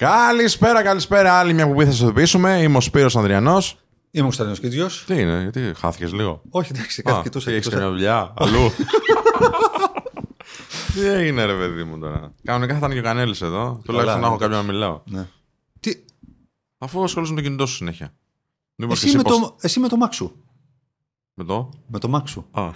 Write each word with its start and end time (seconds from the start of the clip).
Καλησπέρα, 0.00 0.82
καλησπέρα. 0.82 1.38
Άλλη 1.38 1.52
μια 1.52 1.72
που 1.72 1.82
θα 1.82 1.90
σα 1.92 2.04
ειδοποιήσουμε. 2.04 2.62
Είμαι 2.62 2.76
ο 2.76 2.80
Σπύρος 2.80 3.16
Ανδριανός. 3.16 3.78
Είμαι 4.10 4.22
ο 4.22 4.24
Κωνσταντίνο 4.24 4.56
Κίτζιος. 4.56 5.04
Τι 5.06 5.20
είναι, 5.20 5.40
γιατί 5.42 5.72
χάθηκε 5.76 6.06
λίγο; 6.06 6.42
Όχι, 6.50 6.70
εντάξει, 6.74 7.02
κάτι 7.02 7.22
κοιτούσα. 7.22 7.50
Έχεις 7.50 7.74
μια 7.74 7.88
δουλειά 7.88 8.34
αλλού; 8.36 8.70
Τι 10.94 11.06
έγινε, 11.06 11.44
ρε 11.44 11.54
παιδί 11.54 11.84
μου 11.84 11.98
τώρα; 11.98 12.32
Κανονικά 12.44 12.72
θα 12.72 12.78
ήταν 12.78 12.92
και 12.92 12.98
ο 12.98 13.02
Κανέλης 13.02 13.40
εδώ. 13.40 13.80
Τουλάχιστον 13.84 14.20
να 14.20 14.26
έχω 14.26 14.36
κάποιον 14.36 14.58
να 14.58 14.72
μιλάω. 14.72 15.00
Ναι. 15.04 15.26
Τι... 15.80 15.92
Αφού 16.78 17.02
ασχολείσαι 17.02 17.32
με 17.32 17.38
το 17.38 17.44
κινητό 17.44 17.66
σου 17.66 17.74
συνέχεια. 17.74 18.14
Μήπως 18.74 19.00
και 19.00 19.06
Εσύ, 19.06 19.16
με 19.16 19.22
πώς- 19.22 19.38
το, 19.38 19.56
εσύ 19.60 19.80
με 19.80 19.88
το 19.88 19.96
Mac 20.04 20.08
σου. 20.12 20.44
Με 21.34 21.44
το; 21.44 21.70
Με 21.86 21.98
το 21.98 22.16
Mac 22.16 22.28
σου. 22.28 22.46
Α. 22.50 22.70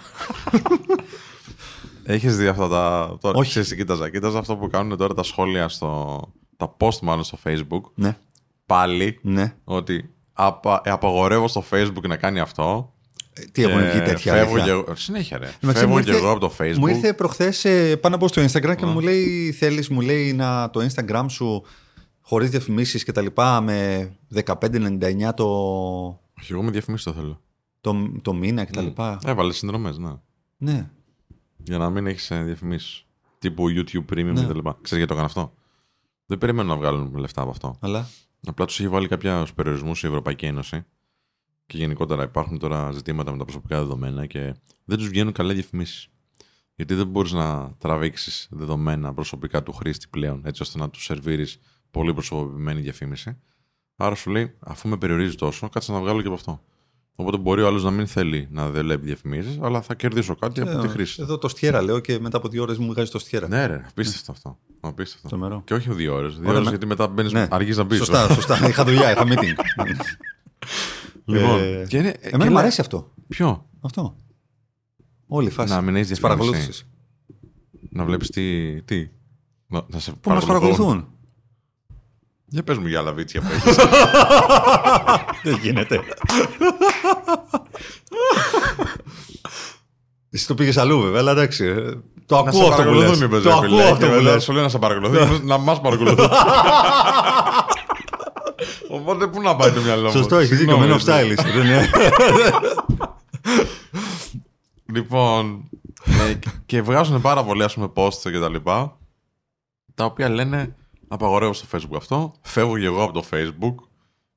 Έχεις 2.03 2.37
δει 2.37 2.47
αυτά 2.47 2.67
τα. 2.67 3.17
Τώρα, 3.21 3.37
Όχι. 3.37 3.49
Ξέρεις, 3.49 3.69
τι 3.69 3.75
κοίταζα. 3.75 4.09
Κοίταζα 4.09 4.39
αυτό 4.39 4.55
που 4.55 4.69
κάνουν 4.69 4.97
τώρα 4.97 5.13
τα 5.13 5.23
σχόλια 5.23 5.67
στο. 5.69 6.19
Τα 6.57 6.75
post 6.79 6.99
μάλλον 7.01 7.23
στο 7.23 7.37
Facebook. 7.43 7.81
Ναι. 7.95 8.17
Πάλι 8.65 9.19
Ναι. 9.21 9.55
ότι 9.63 10.13
απα... 10.33 10.81
ε, 10.83 10.89
απαγορεύω 10.89 11.47
στο 11.47 11.63
Facebook 11.71 12.07
να 12.07 12.15
κάνει 12.17 12.39
αυτό. 12.39 12.93
Ε, 13.33 13.41
Τι 13.51 13.63
έχουν 13.63 13.81
και 13.81 13.89
βγει 13.89 13.99
τέτοια. 14.01 14.33
Φεύγω 14.33 14.53
αλήθεια; 14.53 14.63
και 14.65 14.69
εγώ. 14.71 14.95
Συνέχεια 14.95 15.37
ρε. 15.37 15.45
Εντάξει, 15.61 15.79
Φεύγω 15.81 15.95
μου 15.97 16.03
και 16.03 16.09
ήρθε- 16.09 16.23
εγώ 16.23 16.31
από 16.31 16.39
το 16.39 16.51
Facebook. 16.59 16.77
Μου 16.77 16.87
ήρθε 16.87 17.13
προχθές 17.13 17.65
πάνω 18.01 18.15
από 18.15 18.27
στο 18.27 18.41
Instagram 18.45 18.75
και 18.77 18.85
μου 18.85 18.99
λέει: 18.99 19.51
Θέλεις, 19.51 19.89
μου 19.89 20.01
λέει 20.01 20.33
να 20.33 20.69
το 20.69 20.87
Instagram 20.89 21.25
σου 21.29 21.63
χωρίς 22.21 22.49
διαφημίσεις 22.49 23.03
και 23.03 23.11
τα 23.11 23.21
λοιπά 23.21 23.61
με 23.61 24.09
15,99 24.45 25.33
το, 25.35 25.45
Όχι, 26.39 26.51
εγώ 26.51 26.63
με 26.63 26.71
διαφημίσεις 26.71 27.05
το 27.05 27.13
θέλω. 27.13 27.41
το, 27.81 27.95
το 28.21 28.33
μήνα 28.33 28.63
και 28.65 28.71
τα 28.71 28.81
λοιπά. 28.81 29.19
Έβαλες 29.25 29.57
συνδρομές, 29.57 29.97
ναι. 29.97 30.11
Ναι. 30.57 30.89
Για 31.57 31.77
να 31.77 31.89
μην 31.89 32.07
έχεις 32.07 32.31
διαφημίσεις. 32.43 33.05
Τύπου 33.39 33.65
YouTube 33.69 34.05
Premium 34.13 34.23
Ναι. 34.33 34.41
και 34.41 34.47
τα 34.47 34.55
λοιπά. 34.55 34.77
Ξέρεις 34.81 35.05
γιατί 35.05 35.05
το 35.05 35.13
έκανα 35.13 35.25
αυτό; 35.25 35.53
Δεν 36.25 36.37
περιμένω 36.37 36.69
να 36.69 36.75
βγάλουν 36.75 37.15
λεφτά 37.15 37.41
από 37.41 37.49
αυτό. 37.49 37.77
Αλλά; 37.81 38.09
Απλά 38.45 38.65
τους 38.65 38.79
έχει 38.79 38.89
βάλει 38.89 39.07
κάποια 39.07 39.47
περιορισμούς 39.55 40.03
η 40.03 40.07
Ευρωπαϊκή 40.07 40.45
Ένωση. 40.45 40.85
Και 41.65 41.77
γενικότερα 41.77 42.23
υπάρχουν 42.23 42.59
τώρα 42.59 42.91
ζητήματα 42.91 43.31
με 43.31 43.37
τα 43.37 43.43
προσωπικά 43.43 43.79
δεδομένα 43.79 44.25
και 44.25 44.55
δεν 44.85 44.97
τους 44.97 45.07
βγαίνουν 45.07 45.33
καλά 45.33 45.53
διαφημίσεις. 45.53 46.07
Γιατί 46.75 46.93
δεν 46.93 47.07
μπορείς 47.07 47.31
να 47.31 47.75
τραβήξεις 47.77 48.47
δεδομένα 48.51 49.13
προσωπικά 49.13 49.63
του 49.63 49.73
χρήστη 49.73 50.07
πλέον, 50.09 50.41
έτσι 50.45 50.61
ώστε 50.61 50.77
να 50.77 50.89
τους 50.89 51.03
σερβίρεις 51.03 51.59
πολύ 51.91 52.13
προσωποποιημένη 52.13 52.81
διαφήμιση. 52.81 53.41
Άρα 53.95 54.15
σου 54.15 54.29
λέει, 54.29 54.55
αφού 54.59 54.89
με 54.89 54.97
περιορίζει 54.97 55.35
τόσο, 55.35 55.69
κάτσε 55.69 55.91
να 55.91 55.99
βγάλω 55.99 56.21
και 56.21 56.27
από 56.27 56.35
αυτό. 56.35 56.61
Οπότε 57.17 57.37
μπορεί 57.37 57.61
ο 57.61 57.67
άλλος 57.67 57.83
να 57.83 57.91
μην 57.91 58.07
θέλει 58.07 58.47
να 58.51 58.69
δεν 58.69 58.83
βλέπει 58.83 59.05
διαφημίσεις, 59.05 59.57
αλλά 59.61 59.81
θα 59.81 59.95
κερδίσω 59.95 60.35
κάτι 60.35 60.61
από 60.61 60.77
τη 60.81 60.87
χρήση. 60.87 61.15
του. 61.15 61.21
Εδώ 61.21 61.37
το 61.37 61.47
στιέρα 61.47 61.81
λέω 61.81 61.99
και 61.99 62.19
μετά 62.19 62.37
από 62.37 62.47
δύο 62.47 62.61
ώρες 62.61 62.77
μου 62.77 62.87
βγάζει 62.91 63.11
το 63.11 63.19
στιέρα. 63.19 63.47
Ναι, 63.47 63.65
ρε, 63.65 63.85
απίστευτο 63.89 64.31
αυτό. 64.31 64.57
Απίστευτο. 64.79 65.27
Τρομερό. 65.27 65.61
Και 65.65 65.73
όχι 65.73 65.93
δύο 65.93 66.15
ώρες. 66.15 66.31
Δύο 66.33 66.39
Ωραία, 66.41 66.51
ώρες 66.53 66.63
ναι. 66.63 66.69
γιατί 66.69 66.85
μετά 66.85 67.07
μπαίνεις, 67.07 67.31
Ναι. 67.31 67.47
αργείς 67.49 67.77
να 67.77 67.83
μπεις. 67.83 67.97
Σωστά, 67.97 68.33
σωστά. 68.33 68.67
είχα 68.67 68.83
δουλειά, 68.85 69.11
είχα 69.11 69.23
meeting. 69.27 69.53
Λοιπόν, 71.25 71.59
Ε, 71.59 71.85
και 71.87 71.97
είναι, 71.97 72.11
και 72.11 72.17
Εμένα 72.21 72.43
μου 72.45 72.49
λέει- 72.51 72.59
αρέσει 72.61 72.81
αυτό. 72.81 73.11
Ποιο; 73.27 73.69
Αυτό. 73.81 74.15
Όλη 75.27 75.47
η 75.47 75.51
φάση. 75.51 75.73
Να 75.73 75.81
μην 75.81 75.95
έχεις 75.95 76.07
Της 76.07 76.19
διαφήμιση. 76.19 76.49
παρακολούθησης. 76.49 76.87
Να 77.89 78.05
βλέπεις 78.05 78.29
τι. 78.29 78.81
τι; 78.81 79.09
Να, 79.67 79.83
να 79.87 79.99
σε 79.99 80.11
Που 80.11 80.29
μας 80.29 80.45
παρακολουθούν. 80.45 81.07
Για 82.47 82.63
πες 82.63 82.77
μου 82.77 82.87
για 82.87 82.99
άλλα 82.99 83.13
βίτσια 83.13 83.41
που 83.41 83.47
έχεις. 83.53 83.75
Δεν 85.43 85.57
γίνεται. 85.61 85.99
Εσύ 90.29 90.47
το 90.47 90.53
πήγες 90.53 90.77
αλλού, 90.77 91.01
βέβαια, 91.01 91.19
αλλά 91.19 91.31
εντάξει. 91.31 91.65
ε, 91.65 91.73
Το 92.25 92.43
να 92.43 92.51
σε 92.51 92.57
ακούω 92.57 92.61
αυτό 92.61 92.65
που 92.65 92.69
παρακολουθούν, 92.69 93.09
λες. 93.09 93.19
είπες, 93.21 93.43
Το 93.43 93.49
ρε 93.49 93.55
ακούω 93.55 93.67
φίλε. 93.67 93.83
αυτό 93.83 93.95
Και 93.97 94.05
που 94.05 94.11
μετά 94.17 94.31
λες. 94.33 94.43
Σου 94.43 94.51
λέει 94.53 94.63
να 94.63 94.69
σε 94.69 94.79
παρακολουθούν, 94.79 95.41
να 95.47 95.57
μας 95.57 95.81
παρακολουθούν. 95.81 96.29
Οπότε 98.89 99.27
πού 99.27 99.41
να 99.41 99.55
πάει 99.55 99.71
το 99.71 99.81
μυαλό 99.81 100.05
μου; 100.05 100.11
Σωστό, 100.11 100.37
έχεις 100.37 100.57
δίκιο. 100.57 100.73
Συγγνώμη, 100.75 100.91
Men 100.91 101.05
of 101.05 101.07
έτσι. 101.07 101.35
style. 101.47 101.53
δεν 101.55 101.65
είναι. 101.65 101.89
Λοιπόν, 104.93 105.69
ε, 106.05 106.33
και 106.65 106.81
βγάζουν 106.81 107.21
πάρα 107.21 107.43
πολλοί 107.43 107.63
ας 107.63 107.73
πούμε 107.73 107.91
posts 107.95 108.13
και 108.31 108.39
τα 108.39 108.49
λοιπά, 108.49 108.97
τα 109.95 110.05
οποία 110.05 110.29
λένε 110.29 110.75
απαγορεύω 111.15 111.53
στο 111.53 111.67
facebook 111.71 111.95
αυτό, 111.97 112.33
φεύγω 112.41 112.77
και 112.79 112.85
εγώ 112.85 113.03
από 113.03 113.13
το 113.13 113.23
facebook 113.31 113.75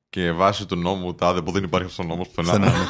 και 0.09 0.31
βάσει 0.31 0.65
του 0.65 0.75
νόμου 0.75 1.15
τάδε 1.15 1.41
που 1.41 1.51
δεν 1.51 1.63
υπάρχει 1.63 1.87
αυτός 1.87 2.05
ο 2.05 2.07
νόμος 2.07 2.27
πουθενά. 2.27 2.51
Πουθενά, 2.59 2.77
ναι. 2.77 2.85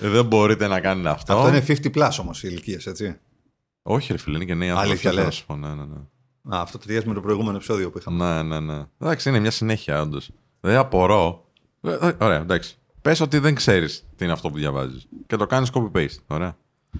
Ε, 0.00 0.08
δεν 0.08 0.24
μπορείτε 0.24 0.66
να 0.66 0.80
κάνετε 0.80 1.08
αυτό. 1.08 1.34
Αυτό 1.34 1.48
είναι 1.48 1.64
50 1.68 1.94
plus 1.96 2.10
όμως 2.20 2.42
οι 2.42 2.48
ηλικίες, 2.50 2.86
έτσι. 2.86 3.18
Όχι 3.82 4.12
ρε 4.12 4.18
φίλε, 4.18 4.36
είναι 4.36 4.44
και 4.44 4.54
νέοι 4.54 4.68
άνθρωποι. 4.70 4.90
Αλήθεια 4.90 5.10
αυτό 5.10 5.20
θέλω 5.20 5.20
να 5.20 5.24
λες. 5.26 5.34
σου 5.34 5.46
πω, 5.46 5.56
Ναι, 5.56 5.68
ναι, 5.68 5.84
ναι. 5.84 6.56
Α, 6.56 6.60
αυτό 6.60 6.78
ταιριάζει 6.78 7.08
με 7.08 7.14
το 7.14 7.20
προηγούμενο 7.20 7.56
επεισόδιο 7.56 7.90
που 7.90 7.98
είχαμε. 7.98 8.24
Ναι, 8.24 8.42
ναι, 8.42 8.74
ναι. 8.74 8.84
Εντάξει, 8.98 9.28
είναι 9.28 9.38
μια 9.38 9.50
συνέχεια 9.50 10.00
όντως. 10.00 10.30
Δηλαδή 10.60 10.78
απορώ. 10.78 11.44
Ε, 11.80 11.92
ε, 12.00 12.12
Ωραία, 12.20 12.38
εντάξει. 12.38 12.76
Πες 13.02 13.20
ότι 13.20 13.38
δεν 13.38 13.54
ξέρεις 13.54 14.06
τι 14.16 14.24
είναι 14.24 14.32
αυτό 14.32 14.50
που 14.50 14.56
διαβάζεις. 14.56 15.06
Και 15.26 15.36
το 15.36 15.46
κάνεις 15.46 15.70
copy-paste. 15.72 16.16
Ωραία. 16.26 16.56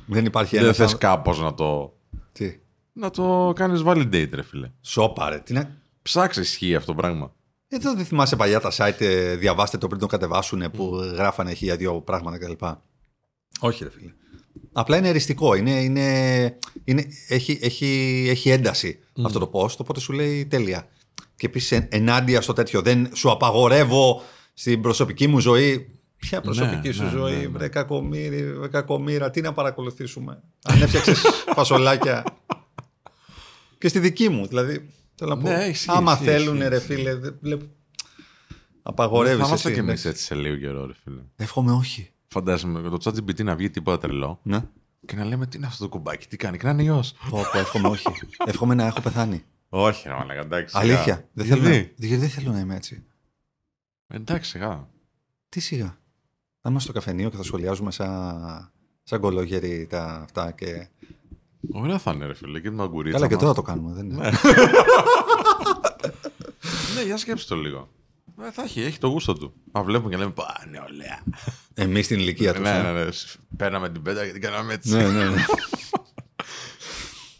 Δεν 0.06 0.24
υπάρχει 0.24 0.56
Δεν 0.56 0.64
ένας. 0.64 0.76
θες 0.76 0.98
κάπως 0.98 1.40
να 1.40 1.54
το. 1.54 1.96
Τι; 2.32 2.58
Να 2.98 3.10
το 3.10 3.52
κάνεις 3.54 3.82
validate, 3.84 4.30
ρε 4.32 4.42
φίλε. 4.42 4.70
Σόπα, 4.80 5.28
ρε. 5.28 5.38
Τι 5.38 5.52
να... 5.52 5.76
Ψάξει 6.02 6.40
ισχύει 6.40 6.74
αυτό 6.74 6.92
το 6.92 6.98
πράγμα. 7.02 7.34
Εδώ 7.68 7.94
δεν 7.94 8.04
θυμάσαι 8.04 8.36
παλιά 8.36 8.60
τα 8.60 8.72
site, 8.76 9.00
ε, 9.00 9.34
διαβάστε 9.34 9.78
το 9.78 9.86
πριν 9.86 10.00
το 10.00 10.06
κατεβάσουν 10.06 10.70
που 10.70 10.94
γράφανε 11.14 11.52
χίλια 11.52 11.76
δύο 11.76 12.00
πράγματα 12.00 12.38
κλπ. 12.38 12.62
Όχι, 13.60 13.84
ρε 13.84 13.90
φίλε. 13.90 14.12
Απλά 14.72 14.96
είναι 14.96 15.08
εριστικό. 15.08 15.54
Είναι, 15.54 15.70
είναι, 15.70 16.58
είναι, 16.84 17.06
έχει, 17.28 17.58
έχει, 17.62 18.26
έχει 18.30 18.50
ένταση 18.50 18.98
αυτό 19.22 19.38
το 19.38 19.50
post, 19.52 19.76
οπότε 19.78 20.00
σου 20.00 20.12
λέει 20.12 20.46
τέλεια. 20.46 20.88
Και 21.36 21.46
επίσης 21.46 21.86
ενάντια 21.88 22.40
στο 22.40 22.52
τέτοιο. 22.52 22.82
Δεν 22.82 23.10
σου 23.14 23.30
απαγορεύω 23.30 24.22
στην 24.54 24.80
προσωπική 24.80 25.26
μου 25.26 25.38
ζωή. 25.38 25.90
Ποια 26.16 26.40
προσωπική 26.40 26.88
Ναι, 26.88 26.94
σου 26.94 27.02
ναι, 27.02 27.10
ζωή, 27.10 27.34
ναι, 27.34 27.40
ναι. 27.40 27.48
βρε 27.48 27.68
κακομύρι, 27.68 28.52
βρε 28.52 28.68
κακομήρα, 28.68 29.30
τι 29.30 29.40
να 29.40 29.52
παρακολουθήσουμε. 29.52 30.42
Αν 30.64 30.82
έφτιαξες 30.82 31.22
φασολάκια. 31.56 32.24
Και 33.78 33.88
στη 33.88 33.98
δική 33.98 34.28
μου, 34.28 34.46
δηλαδή. 34.46 34.88
Θέλω 35.14 35.34
να 35.34 35.42
πω. 35.42 35.48
Ναι, 35.48 35.64
ισχύει, 35.64 35.90
άμα 35.90 36.12
ισχύει, 36.12 36.24
θέλουν, 36.24 36.56
ισχύει, 36.56 36.68
ρε 36.68 36.76
ισχύει. 36.76 36.94
φίλε. 36.94 37.14
δεν 37.14 37.38
βλέπω. 37.40 37.64
Απαγορεύεις. 38.82 39.40
Θα 39.40 39.46
είμαστε 39.46 39.72
κι 39.72 39.78
εμείς 39.78 40.04
έτσι 40.04 40.24
σε 40.24 40.34
λίγο 40.34 40.56
καιρό, 40.56 40.86
ρε 40.86 40.92
φίλε. 41.02 41.20
Εύχομαι 41.36 41.72
όχι. 41.72 42.10
Φαντάζομαι 42.28 42.80
με 42.80 42.88
το 42.88 42.98
ChatGPT 43.04 43.44
να 43.44 43.56
βγει 43.56 43.70
τίποτα 43.70 43.98
τρελό 43.98 44.40
Ναι. 44.42 44.62
και 45.06 45.16
να 45.16 45.24
λέμε 45.24 45.46
τι 45.46 45.56
είναι 45.56 45.66
αυτό 45.66 45.84
το 45.84 45.88
κουμπάκι, 45.90 46.26
τι 46.26 46.36
κάνει, 46.36 46.58
και 46.58 46.64
να 46.64 46.70
είναι 46.70 46.82
ιό. 46.82 47.04
Πω, 47.30 47.44
πω, 47.52 47.58
εύχομαι 47.58 47.88
όχι. 47.88 48.06
εύχομαι 48.50 48.74
να 48.74 48.86
έχω 48.86 49.00
πεθάνει. 49.00 49.44
Όχι, 49.68 50.08
ρε 50.08 50.14
μαλάκα, 50.14 50.40
εντάξει. 50.40 50.74
Αλήθεια. 50.78 51.02
σιγά. 51.02 51.28
Δεν 51.32 51.46
θέλω, 51.46 51.62
να, 51.62 51.68
Γιατί; 51.70 51.94
γιατί 51.96 52.16
δεν 52.16 52.28
θέλω 52.28 52.52
να 52.52 52.60
είμαι 52.60 52.74
έτσι. 52.74 53.04
Εντάξει, 54.06 54.50
σιγά. 54.50 54.88
Τι 55.48 55.60
σιγά. 55.60 55.98
Θα 56.60 56.68
είμαστε 56.70 56.90
στο 56.90 56.92
καφενείο 57.00 57.30
και 57.30 57.36
θα 57.36 57.42
σχολιάζουμε 57.42 57.90
σαν, 57.90 58.72
σαν 59.02 59.20
κολόγεροι 59.20 59.86
τα 59.90 60.04
αυτά 60.04 60.50
και. 60.50 60.88
Ωραία 61.72 61.98
θα 61.98 62.12
είναι, 62.14 62.26
ρε 62.26 62.34
φίλε. 62.34 62.60
Και 62.60 62.68
την 62.70 62.80
αγκουρίτσα. 62.80 63.16
Καλά, 63.16 63.28
και 63.28 63.34
μας. 63.34 63.42
τώρα 63.42 63.54
το 63.54 63.62
κάνουμε. 63.62 63.92
Δεν 63.92 64.10
είναι. 64.10 64.30
Ναι, 66.94 67.02
για 67.04 67.16
σκέψτε 67.16 67.54
το 67.54 67.60
λίγο. 67.60 67.88
Ε, 68.40 68.50
θα 68.50 68.62
έχει, 68.62 68.80
έχει 68.80 68.98
το 68.98 69.06
γούστο 69.08 69.34
του. 69.34 69.54
Να 69.72 69.82
βλέπουμε 69.82 70.10
και 70.10 70.16
λέμε 70.16 70.30
Πα, 70.30 70.66
νεολαία. 70.70 71.22
Εμείς 71.74 72.04
στην 72.04 72.18
ηλικία 72.18 72.52
τους. 72.52 72.62
ναι, 72.62 72.82
ναι, 72.82 72.92
ναι. 72.92 73.08
Παίρναμε 73.56 73.88
την 73.90 74.02
πέτα 74.02 74.26
και 74.26 74.32
την 74.32 74.40
κάναμε 74.40 74.72
έτσι. 74.72 74.94
ναι, 74.96 75.08
ναι, 75.08 75.24
ναι. 75.28 75.44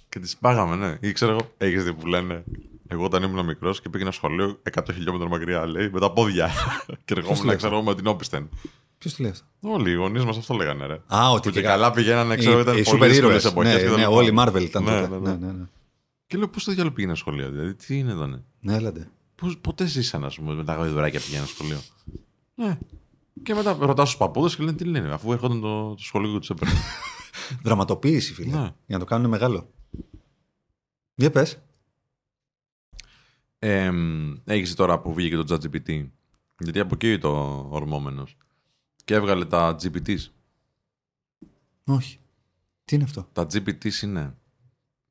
Και 0.09 0.19
τη 0.19 0.33
πάγαμε, 0.41 0.77
ναι. 0.77 1.09
Ή 1.09 1.13
ξέρω 1.13 1.33
εγώ, 1.33 1.51
έχεις 1.59 1.85
δει 1.85 1.93
που 1.93 2.07
λένε. 2.07 2.45
Εγώ 2.89 3.05
όταν 3.05 3.23
ήμουν 3.23 3.45
μικρός 3.45 3.81
και 3.81 3.89
πήγαινα 3.89 4.11
σχολείο 4.11 4.61
100 4.75 4.83
χιλιόμετρα 4.95 5.29
μακριά, 5.29 5.67
λέει, 5.67 5.91
με 5.91 6.01
τα 6.01 6.13
πόδια. 6.13 6.51
και 7.05 7.15
ερχόμουν, 7.17 7.45
λέει 7.45 7.57
ξέρω 7.57 7.75
εγώ, 7.75 7.85
με 7.85 7.95
την 7.95 8.07
όπισθεν. 8.07 8.49
Ποιος 8.99 9.15
το 9.15 9.23
λέει 9.23 9.31
αυτό. 9.33 9.45
Όλοι 9.61 9.91
οι 9.91 9.95
γονείς 9.95 10.25
μας 10.25 10.37
αυτό 10.37 10.55
λέγανε, 10.55 10.87
ρε. 10.87 11.01
Α, 11.07 11.31
ότι 11.31 11.49
Που 11.49 11.55
και 11.55 11.61
και 11.61 11.67
καλά 11.67 11.91
πηγαίνανε, 11.93 12.37
ξέρω, 12.37 12.59
οι, 12.59 12.61
ήταν 12.61 12.77
οι 12.77 12.83
πολύ 12.83 12.89
σούπερ 12.89 13.09
δύσκολες 13.09 13.43
ήρωες. 13.45 13.53
εποχές. 13.53 13.91
Ναι, 13.91 13.97
ναι, 13.97 14.07
όλοι 14.07 14.29
οι 14.29 14.35
Marvel 14.39 14.61
ήταν 14.63 14.83
Ναι, 14.85 14.91
τότε. 15.01 15.09
ναι, 15.09 15.19
ναι. 15.19 15.37
Ναι, 15.37 15.47
ναι, 15.47 15.53
ναι. 15.53 15.65
Και 16.27 16.37
λέω, 16.37 16.49
πώς 16.49 16.65
το 16.65 16.73
διάλογο 16.73 16.95
πήγαινε 16.95 17.15
σχολείο, 17.15 17.51
δηλαδή, 17.51 17.75
τι 17.75 17.99
είναι 17.99 18.11
εδώ, 18.13 18.27
ναι. 18.27 18.37
Ναι, 18.61 18.75
έλαντε. 18.75 19.11
Πώς, 19.35 19.59
ποτέ 19.59 19.87
ζήσαν, 19.87 20.25
ας 20.25 20.37
πούμε, 20.37 20.55
με 20.55 20.65
τα 20.65 20.75
γαϊδουράκια 20.75 21.21
πηγαίναν 21.21 21.47
σχολείο; 21.47 21.79
Ναι. 22.55 22.79
Και 23.43 23.55
μετά 23.55 23.77
ρωτάς 23.81 24.09
στου 24.09 24.19
παππούδες 24.19 24.57
και 24.57 24.63
λένε 24.63 24.77
τι 24.77 24.85
λένε, 24.85 25.13
αφού 25.13 25.33
έρχονταν 25.33 25.61
το, 25.61 25.95
το 25.95 26.03
σχολείο 26.03 26.39
τους 26.39 26.51
έπαιρνε. 26.51 26.75
Δραματοποίηση, 27.65 28.35
φίλε. 28.35 28.51
Ναι. 28.57 28.61
Για 28.61 28.75
να 28.87 28.99
το 28.99 29.05
κάνουν 29.05 29.31
μεγάλο. 29.31 29.71
Για 31.15 31.31
πες. 31.31 31.59
ε, 33.59 33.91
Έχεις 34.45 34.75
τώρα 34.75 35.01
που 35.01 35.15
βγήκε 35.15 35.37
το 35.37 35.55
ChatGPT. 35.55 36.07
Γιατί 36.59 36.81
από 36.81 36.95
εκεί 36.95 37.19
το 37.19 37.31
ορμόμενος. 37.71 38.37
Και 39.07 39.15
έβγαλε 39.15 39.45
τα 39.45 39.77
GPTs. 39.83 40.19
Όχι. 41.85 42.19
Τι 42.85 42.95
είναι 42.95 43.05
αυτό; 43.05 43.29
Τα 43.33 43.43
GPTs 43.53 44.03
είναι. 44.03 44.35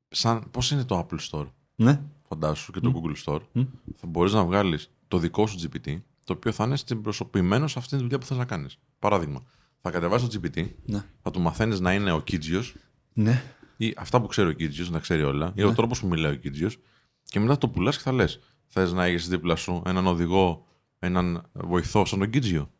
Σαν, 0.08 0.50
πώς 0.50 0.70
είναι 0.70 0.84
το 0.84 1.06
Apple 1.10 1.18
Store, 1.30 1.46
Ναι. 1.76 2.02
φαντάσου, 2.28 2.72
και 2.72 2.80
το 2.80 2.92
Google 3.02 3.16
Store. 3.24 3.40
Μμ. 3.52 3.62
Θα 3.96 4.06
μπορείς 4.06 4.32
να 4.32 4.44
βγάλεις 4.44 4.90
το 5.08 5.18
δικό 5.18 5.46
σου 5.46 5.58
GPT, 5.60 6.00
το 6.24 6.32
οποίο 6.32 6.52
θα 6.52 6.64
είναι 6.64 6.76
στην 6.76 7.02
προσωπημένο 7.02 7.68
σε 7.68 7.78
αυτή 7.78 7.96
τη 7.96 8.02
δουλειά 8.02 8.18
που 8.18 8.26
θες 8.26 8.36
να 8.36 8.44
κάνεις. 8.44 8.78
Παράδειγμα, 8.98 9.42
θα 9.80 9.90
κατεβάσεις 9.90 10.28
το 10.28 10.40
GPT, 10.42 10.68
Ναι. 10.84 11.04
θα 11.22 11.30
του 11.30 11.40
μαθαίνεις 11.40 11.80
να 11.80 11.94
είναι 11.94 12.12
ο 12.12 12.20
Κίτζιος 12.20 12.74
Ναι. 13.12 13.42
ή 13.76 13.94
αυτά 13.96 14.20
που 14.20 14.26
ξέρει 14.26 14.48
ο 14.48 14.52
Κίτζιος, 14.52 14.90
να 14.90 14.98
ξέρει 14.98 15.22
όλα, 15.22 15.52
ή 15.54 15.62
ο 15.62 15.72
τρόπος 15.74 16.00
που 16.00 16.06
μιλάει 16.06 16.32
ο 16.32 16.36
Κίτζιος, 16.36 16.78
και 17.24 17.40
μετά 17.40 17.58
το 17.58 17.68
πουλάς 17.68 17.96
και 17.96 18.02
θα 18.02 18.12
λες 18.12 18.38
θες 18.66 18.92
να 18.92 19.04
έχεις 19.04 19.28
δίπλα 19.28 19.56
σου 19.56 19.82
έναν 19.86 20.06
οδηγό, 20.06 20.66
έναν 20.98 21.48
βοηθό 21.52 22.04
σαν 22.04 22.18
τον 22.18 22.30
Κίτζιο. 22.30 22.70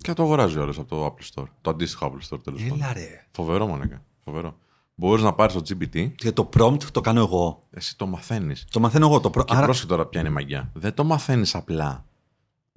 Και 0.00 0.12
το 0.12 0.22
αγοράζει 0.22 0.58
όλο 0.58 0.70
από 0.78 0.84
το 0.84 1.06
Apple 1.06 1.34
Store. 1.42 1.46
Το 1.60 1.70
αντίστοιχο 1.70 2.06
Apple 2.12 2.34
Store 2.34 2.40
τέλος 2.44 2.62
πάντων. 2.62 2.78
Έλα 2.82 2.92
ρε. 2.92 3.26
Φοβερό, 3.30 3.66
μόνικα. 3.66 4.02
Φοβερό. 4.24 4.56
Μπορείς 4.94 5.24
να 5.24 5.32
πάρεις 5.32 5.54
το 5.54 5.62
GPT, 5.68 6.12
Και 6.14 6.32
το 6.32 6.48
prompt 6.56 6.82
το 6.84 7.00
κάνω 7.00 7.20
εγώ. 7.20 7.62
εσύ 7.70 7.96
το 7.96 8.06
μαθαίνεις. 8.06 8.66
Το 8.70 8.80
μαθαίνω 8.80 9.06
εγώ. 9.06 9.20
Το 9.20 9.30
pr- 9.34 9.44
Και 9.44 9.54
Άρα, 9.56 9.64
πρόσεχε 9.64 9.86
τώρα 9.86 10.06
ποια 10.06 10.20
είναι 10.20 10.28
η 10.28 10.32
μαγιά. 10.32 10.70
Δεν 10.74 10.94
το 10.94 11.04
μαθαίνεις 11.04 11.54
απλά 11.54 12.04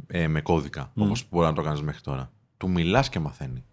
ε, 0.07 0.27
με 0.27 0.41
κώδικα, 0.41 0.87
Mm. 0.89 1.01
όπως 1.01 1.27
μπορεί 1.29 1.45
να 1.47 1.53
το 1.53 1.61
κάνεις 1.61 1.81
μέχρι 1.81 2.01
τώρα. 2.01 2.31
Του 2.57 2.69
μιλάς 2.69 3.09
και 3.09 3.19
μαθαίνει. 3.19 3.63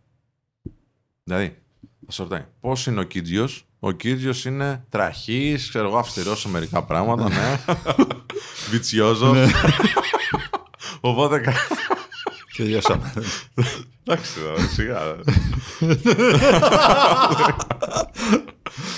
Δηλαδή, 1.24 1.58
θα 2.06 2.12
σου 2.12 2.22
ρωτάει, 2.22 2.44
πώς 2.60 2.86
είναι 2.86 3.00
ο 3.00 3.02
Κίτζιος; 3.02 3.66
Ο 3.78 3.90
Κίτζιος 3.90 4.44
είναι 4.44 4.84
τραχής, 4.88 5.68
ξέρω 5.68 5.88
εγώ, 5.88 5.96
αυστηρός 5.98 6.40
σε 6.40 6.48
μερικά 6.48 6.84
πράγματα, 6.84 7.28
ναι. 7.28 7.58
Βιτσιόζος. 8.70 9.50
Οπότε. 11.00 11.42
κα- 12.62 12.64
τελειώσαμε. 12.64 13.12
Εντάξει, 14.04 14.32
τώρα, 14.40 14.68
σιγά. 14.68 15.00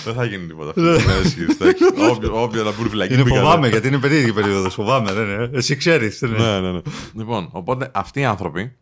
Δεν 0.05 0.15
θα 0.15 0.25
γίνει 0.25 0.47
τίποτα. 0.47 0.69
αυτό. 0.69 0.81
Ναι, 0.81 0.97
ισχύει, 1.25 1.43
εντάξει. 1.43 1.85
Όποιο- 2.13 2.43
Όποιο 2.43 2.65
να 2.65 2.73
μπουν 2.73 2.89
φυλακή. 2.89 3.15
είναι 3.15 3.23
μπήκανε. 3.23 3.41
φοβάμαι 3.43 3.69
γιατί 3.69 3.89
είναι 3.89 3.99
περίεργη 3.99 4.33
περίοδος. 4.33 4.75
Φοβάμαι. 4.75 5.13
Δεν 5.13 5.25
είναι. 5.29 5.51
Εσύ 5.53 5.77
ξέρεις. 5.77 6.21
Ναι, 6.23 6.61
ναι, 6.61 6.73
ναι. 6.73 6.81
Λοιπόν, 7.15 7.49
οπότε 7.53 7.91
αυτοί 7.95 8.21
οι 8.21 8.25
άνθρωποι. 8.25 8.77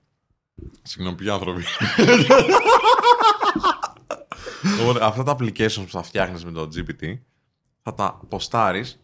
Συγγνώμη, 0.82 1.17
ποιοι 1.17 1.29
άνθρωποι. 1.31 1.62
οπότε 4.82 5.05
αυτά 5.05 5.23
τα 5.23 5.37
applications 5.38 5.82
που 5.84 5.90
θα 5.90 6.02
φτιάχνεις 6.02 6.44
με 6.44 6.50
το 6.50 6.69
GPT 6.76 7.19
θα 7.82 7.94
τα 7.94 8.20
ποστάρεις 8.29 9.00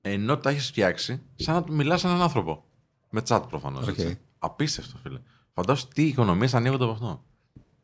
ενώ 0.00 0.36
τα 0.36 0.50
έχεις 0.50 0.66
φτιάξει 0.66 1.20
σαν 1.36 1.54
να 1.54 1.62
του 1.62 1.74
μιλάς 1.74 2.00
σε 2.00 2.06
έναν 2.06 2.22
άνθρωπο. 2.22 2.64
Με 3.10 3.22
chat 3.28 3.40
προφανώς. 3.48 3.86
Οκ. 3.88 3.96
Απίστευτο, 4.42 4.98
φίλε. 5.02 5.18
Φαντάσου 5.54 5.88
τι 5.88 6.02
οικονομίες 6.06 6.54
ανοίγονται 6.54 6.84
από 6.84 6.92
αυτό. 6.92 7.24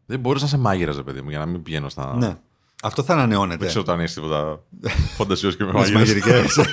Δεν 0.07 0.21
μπορείς 0.21 0.43
να 0.43 0.49
σε 0.49 0.57
μάγειρα, 0.59 0.93
ρε 0.93 1.03
παιδί 1.03 1.21
μου, 1.23 1.31
για 1.31 1.39
να 1.39 1.47
μην 1.47 1.63
πηγαίνω 1.63 1.89
στα. 1.89 2.17
Ναι. 2.17 2.37
Αυτό 2.83 3.03
θα 3.03 3.13
ανανεώνεται. 3.13 3.59
Δεν 3.59 3.69
ξέρω 3.69 3.93
αν 3.93 4.01
έχει 4.01 4.15
τίποτα 4.15 4.63
φαντασιός 5.17 5.57
και 5.57 5.65
με 5.65 5.73
Με 5.73 5.83
τις 5.83 5.93
μάγειρες. 5.93 6.25
μαγειρικές. 6.25 6.59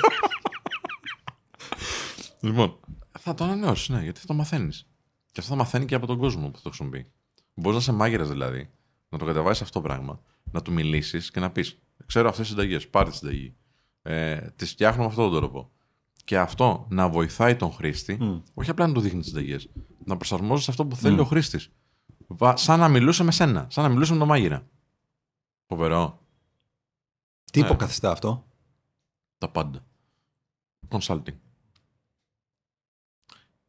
Λοιπόν, 2.40 2.80
θα 3.20 3.34
το 3.34 3.44
ανανεώσεις, 3.44 3.90
ναι, 3.90 4.02
γιατί 4.04 4.20
θα 4.20 4.26
το 4.26 4.34
μαθαίνεις. 4.34 4.88
Και 5.32 5.40
αυτό 5.40 5.52
θα 5.52 5.58
μαθαίνει 5.58 5.86
και 5.86 5.96
από 5.96 6.08
τον 6.08 6.18
κόσμο 6.18 6.48
που 6.50 6.58
θα 6.58 6.64
το 6.64 6.70
χρησιμοποιεί. 6.70 7.12
Μπορείς 7.54 7.76
να 7.78 7.82
είσαι 7.82 7.92
μάγειρα 7.92 8.26
δηλαδή, 8.26 8.70
να 9.10 9.18
το 9.18 9.26
κατεβάσεις 9.26 9.62
αυτό 9.62 9.82
το 9.82 9.88
πράγμα, 9.88 10.20
να 10.52 10.62
του 10.62 10.72
μιλήσεις 10.72 11.32
και 11.32 11.40
να 11.40 11.52
πεις: 11.52 11.80
Ξέρω 12.06 12.30
αυτές 12.30 12.46
τις 12.48 12.56
συνταγές, 12.56 12.88
πάρε 12.88 13.10
τη 13.10 13.16
συνταγή. 13.16 13.56
Ε, 14.02 14.38
τι 14.56 14.66
φτιάχνω 14.66 15.02
με 15.04 15.08
αυτόν 15.10 15.30
τον 15.32 15.40
τρόπο. 15.40 15.72
Και 16.24 16.38
αυτό 16.40 16.86
να 16.90 17.10
βοηθάει 17.10 17.56
τον 17.56 17.72
χρήστη, 17.72 18.42
όχι 18.54 18.70
απλά 18.70 18.88
να 18.88 18.94
του 18.94 19.00
δείχνει 19.02 19.20
τις 19.20 19.28
συνταγές, 19.30 19.70
να 20.06 20.18
προσαρμόζεις 20.18 20.64
σε 20.66 20.72
αυτό 20.72 20.86
που 20.86 20.96
θέλει 20.96 21.20
ο 21.20 21.26
χρήστης. 21.26 21.70
Σαν 22.54 22.80
να 22.80 22.88
μιλούσε 22.90 23.24
με 23.24 23.32
σένα, 23.32 23.68
σαν 23.70 23.84
να 23.84 23.90
μιλούσε 23.90 24.14
με 24.14 24.20
τον 24.20 24.28
μάγειρα. 24.28 24.68
Φοβερό. 25.68 26.20
Τι 27.52 27.60
Ναι. 27.60 27.66
υποκαθιστά 27.66 28.12
αυτό; 28.12 28.46
Τα 29.38 29.50
πάντα. 29.50 29.86
Consulting. 30.90 31.34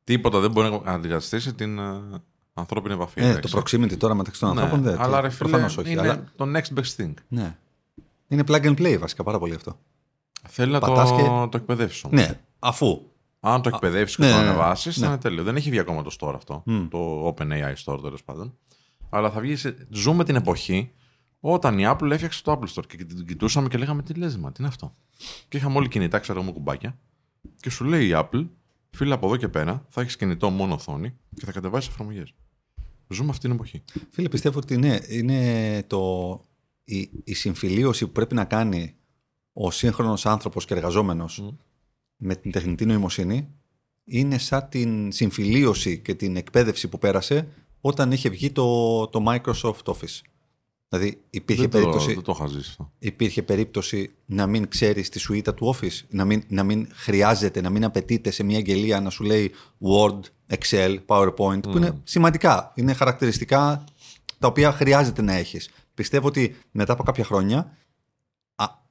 Τίποτα 0.05 0.41
δεν 0.41 0.51
μπορεί 0.51 0.81
να 0.85 0.93
αντικαταστήσει 0.93 1.55
την 1.55 1.79
ε, 1.79 2.01
ανθρώπινη 2.55 2.95
επαφή. 2.95 3.21
Ε, 3.21 3.29
εντάξει. 3.29 3.53
το 3.55 3.59
proximity 3.61 3.97
τώρα 3.97 4.15
μεταξύ 4.15 4.41
των 4.41 4.55
Ναι, 4.55 4.61
ανθρώπων 4.61 4.85
δεν 4.85 5.01
Αλλά 5.01 5.21
ρε 5.21 5.29
φίλε, 5.31 5.49
προφανώς 5.49 5.77
όχι. 5.77 5.91
είναι 5.93 6.01
Αλλά, 6.01 6.25
το 6.37 6.45
next 6.45 6.79
best 6.79 6.97
thing. 6.97 7.15
ναι. 7.29 7.57
Είναι 8.29 8.45
plug 8.47 8.63
and 8.65 8.77
play 8.79 8.97
βασικά 9.01 9.23
πάρα 9.23 9.39
πολύ 9.39 9.55
αυτό. 9.55 9.79
Θέλει 10.49 10.73
να 10.73 10.81
το, 10.81 10.87
Πατάς 10.87 11.11
και- 11.11 11.23
το 11.23 11.57
εκπαιδεύσεις 11.57 12.05
όμως. 12.05 12.21
Ναι, 12.21 12.41
αφού. 12.59 13.01
Αν 13.41 13.63
το 13.63 13.69
εκπαιδεύσεις 13.69 14.17
και 14.17 14.23
ναι, 14.23 14.31
το 14.31 14.37
ναι, 14.37 14.43
ναι. 14.43 14.49
ανεβάσεις, 14.49 14.97
Ναι. 14.97 15.05
θα 15.05 15.11
είναι 15.13 15.21
τέλειο. 15.21 15.43
Δεν 15.43 15.57
έχει 15.57 15.71
βγει 15.71 15.79
ακόμα 15.79 16.03
το 16.03 16.17
store 16.21 16.33
αυτό. 16.35 16.63
Το 16.91 17.27
OpenAI 17.29 17.75
Store 17.85 18.03
τέλος 18.03 18.25
πάντων. 18.25 18.57
Αλλά 19.11 19.31
θα 19.31 19.41
βγει. 19.41 19.57
Σε... 19.57 19.87
Ζούμε 19.91 20.25
την 20.25 20.35
εποχή 20.37 20.91
όταν 21.41 21.79
η 21.79 21.83
Apple 21.87 22.11
έφτιαξε 22.11 22.43
το 22.43 22.53
Apple 22.53 22.75
Store 22.75 22.87
και 22.87 22.97
την 23.05 23.27
κοιτούσαμε 23.27 23.69
και 23.69 23.79
λέγαμε 23.79 24.03
τι 24.03 24.15
λες, 24.15 24.37
μα, 24.37 24.49
τι 24.53 24.57
είναι 24.59 24.69
αυτό; 24.69 24.95
Και 25.49 25.57
είχαμε 25.57 25.77
όλοι 25.77 25.89
κινητά, 25.89 26.19
ξέρω 26.19 26.39
εγώ, 26.39 26.47
με 26.49 26.53
κουμπάκια. 26.55 26.99
Και 27.61 27.71
σου 27.71 27.85
λέει 27.85 28.07
η 28.09 28.13
Apple, 28.15 28.49
φίλε 28.91 29.15
από 29.15 29.27
εδώ 29.27 29.37
και 29.37 29.49
πέρα, 29.49 29.85
θα 29.89 30.01
έχεις 30.01 30.17
κινητό 30.17 30.51
μόνο 30.51 30.75
οθόνη 30.75 31.15
και 31.35 31.45
θα 31.45 31.53
κατεβάσεις 31.53 31.91
εφαρμογές. 31.91 32.35
Ζούμε 33.09 33.31
αυτή 33.31 33.41
την 33.41 33.51
εποχή. 33.51 33.83
Φίλε, 34.11 34.29
πιστεύω 34.29 34.59
ότι 34.59 34.77
ναι, 34.77 34.99
είναι 35.09 35.83
το, 35.87 36.41
η, 36.85 37.11
η 37.25 37.35
συμφιλίωση 37.35 38.07
που 38.07 38.13
πρέπει 38.13 38.35
να 38.35 38.45
κάνει 38.45 38.97
ο 39.57 39.71
σύγχρονος 39.71 40.27
άνθρωπος 40.27 40.65
και 40.65 40.75
εργαζόμενος 40.75 41.55
με 42.17 42.35
την 42.35 42.51
τεχνητή 42.51 42.87
νοημοσύνη 42.87 43.49
είναι 44.05 44.39
σαν 44.39 44.69
την 44.69 45.13
συμφιλίωση 45.13 45.99
και 45.99 46.15
την 46.15 46.37
εκπαίδευση 46.37 46.89
που 46.89 46.99
πέρασε 46.99 47.49
όταν 47.81 48.13
είχε 48.13 48.29
βγει 48.29 48.51
το, 48.51 49.07
το 49.07 49.25
Microsoft 49.29 49.85
Office. 49.85 50.21
Δηλαδή 50.89 51.21
υπήρχε 51.31 51.63
δεν, 51.63 51.71
περίπτωση, 51.71 52.07
το, 52.07 52.15
δεν 52.15 52.23
το 52.23 52.33
είχα 52.37 52.47
ζήσει 52.47 52.69
αυτό. 52.71 52.93
υπήρχε 52.99 53.43
περίπτωση 53.43 54.11
να 54.27 54.47
μην 54.47 54.69
ξέρεις 54.69 55.09
τη 55.09 55.19
σουίτα 55.19 55.55
του 55.55 55.75
Office, 55.75 56.05
να 56.09 56.25
μην, 56.25 56.43
να 56.49 56.63
μην 56.63 56.89
χρειάζεται, 56.93 57.61
να 57.61 57.71
μην 57.71 57.85
απαιτείται 57.85 58.31
σε 58.31 58.43
μια 58.43 58.57
αγγελία 58.57 59.01
να 59.01 59.11
σου 59.11 59.25
λέει 59.25 59.53
Word, 59.81 60.21
Excel, 60.57 60.99
PowerPoint, 61.07 61.63
που 61.63 61.77
είναι 61.77 62.01
σημαντικά, 62.05 62.73
είναι 62.75 62.93
χαρακτηριστικά 62.93 63.85
τα 64.39 64.47
οποία 64.47 64.73
χρειάζεται 64.73 65.23
να 65.23 65.33
έχεις. 65.33 65.71
Πιστεύω 65.95 66.27
ότι 66.27 66.57
μετά 66.71 66.93
από 66.93 67.03
κάποια 67.03 67.25
χρόνια 67.25 67.59
α, 67.59 67.73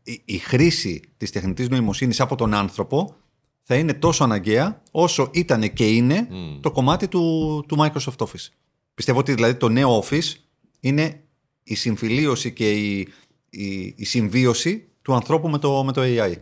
η, 0.04 0.22
η 0.26 0.38
χρήση 0.38 1.02
της 1.18 1.32
τεχνητής 1.32 1.70
νοημοσύνης 1.70 2.20
από 2.20 2.36
τον 2.36 2.54
άνθρωπο 2.54 3.16
θα 3.64 3.76
είναι 3.76 3.94
τόσο 3.94 4.24
αναγκαία 4.24 4.82
όσο 4.92 5.30
ήταν 5.34 5.74
και 5.74 5.88
είναι 5.88 6.28
το 6.62 6.72
κομμάτι 6.72 7.08
του, 7.08 7.64
του 7.68 7.78
Microsoft 7.80 8.18
Office. 8.18 8.48
Πιστεύω 8.94 9.20
ότι 9.20 9.34
δηλαδή 9.34 9.56
το 9.56 9.70
νέο 9.70 10.04
Office 10.04 10.34
είναι 10.80 11.24
η 11.64 11.76
συμφιλίωση 11.76 12.52
και 12.54 12.72
η, 12.72 13.08
η, 13.50 13.94
η 13.98 14.06
συμβίωση 14.06 14.88
του 15.02 15.14
ανθρώπου 15.14 15.50
με 15.50 15.58
το, 15.58 15.84
με 15.84 15.92
το 15.92 16.02
AI. 16.06 16.34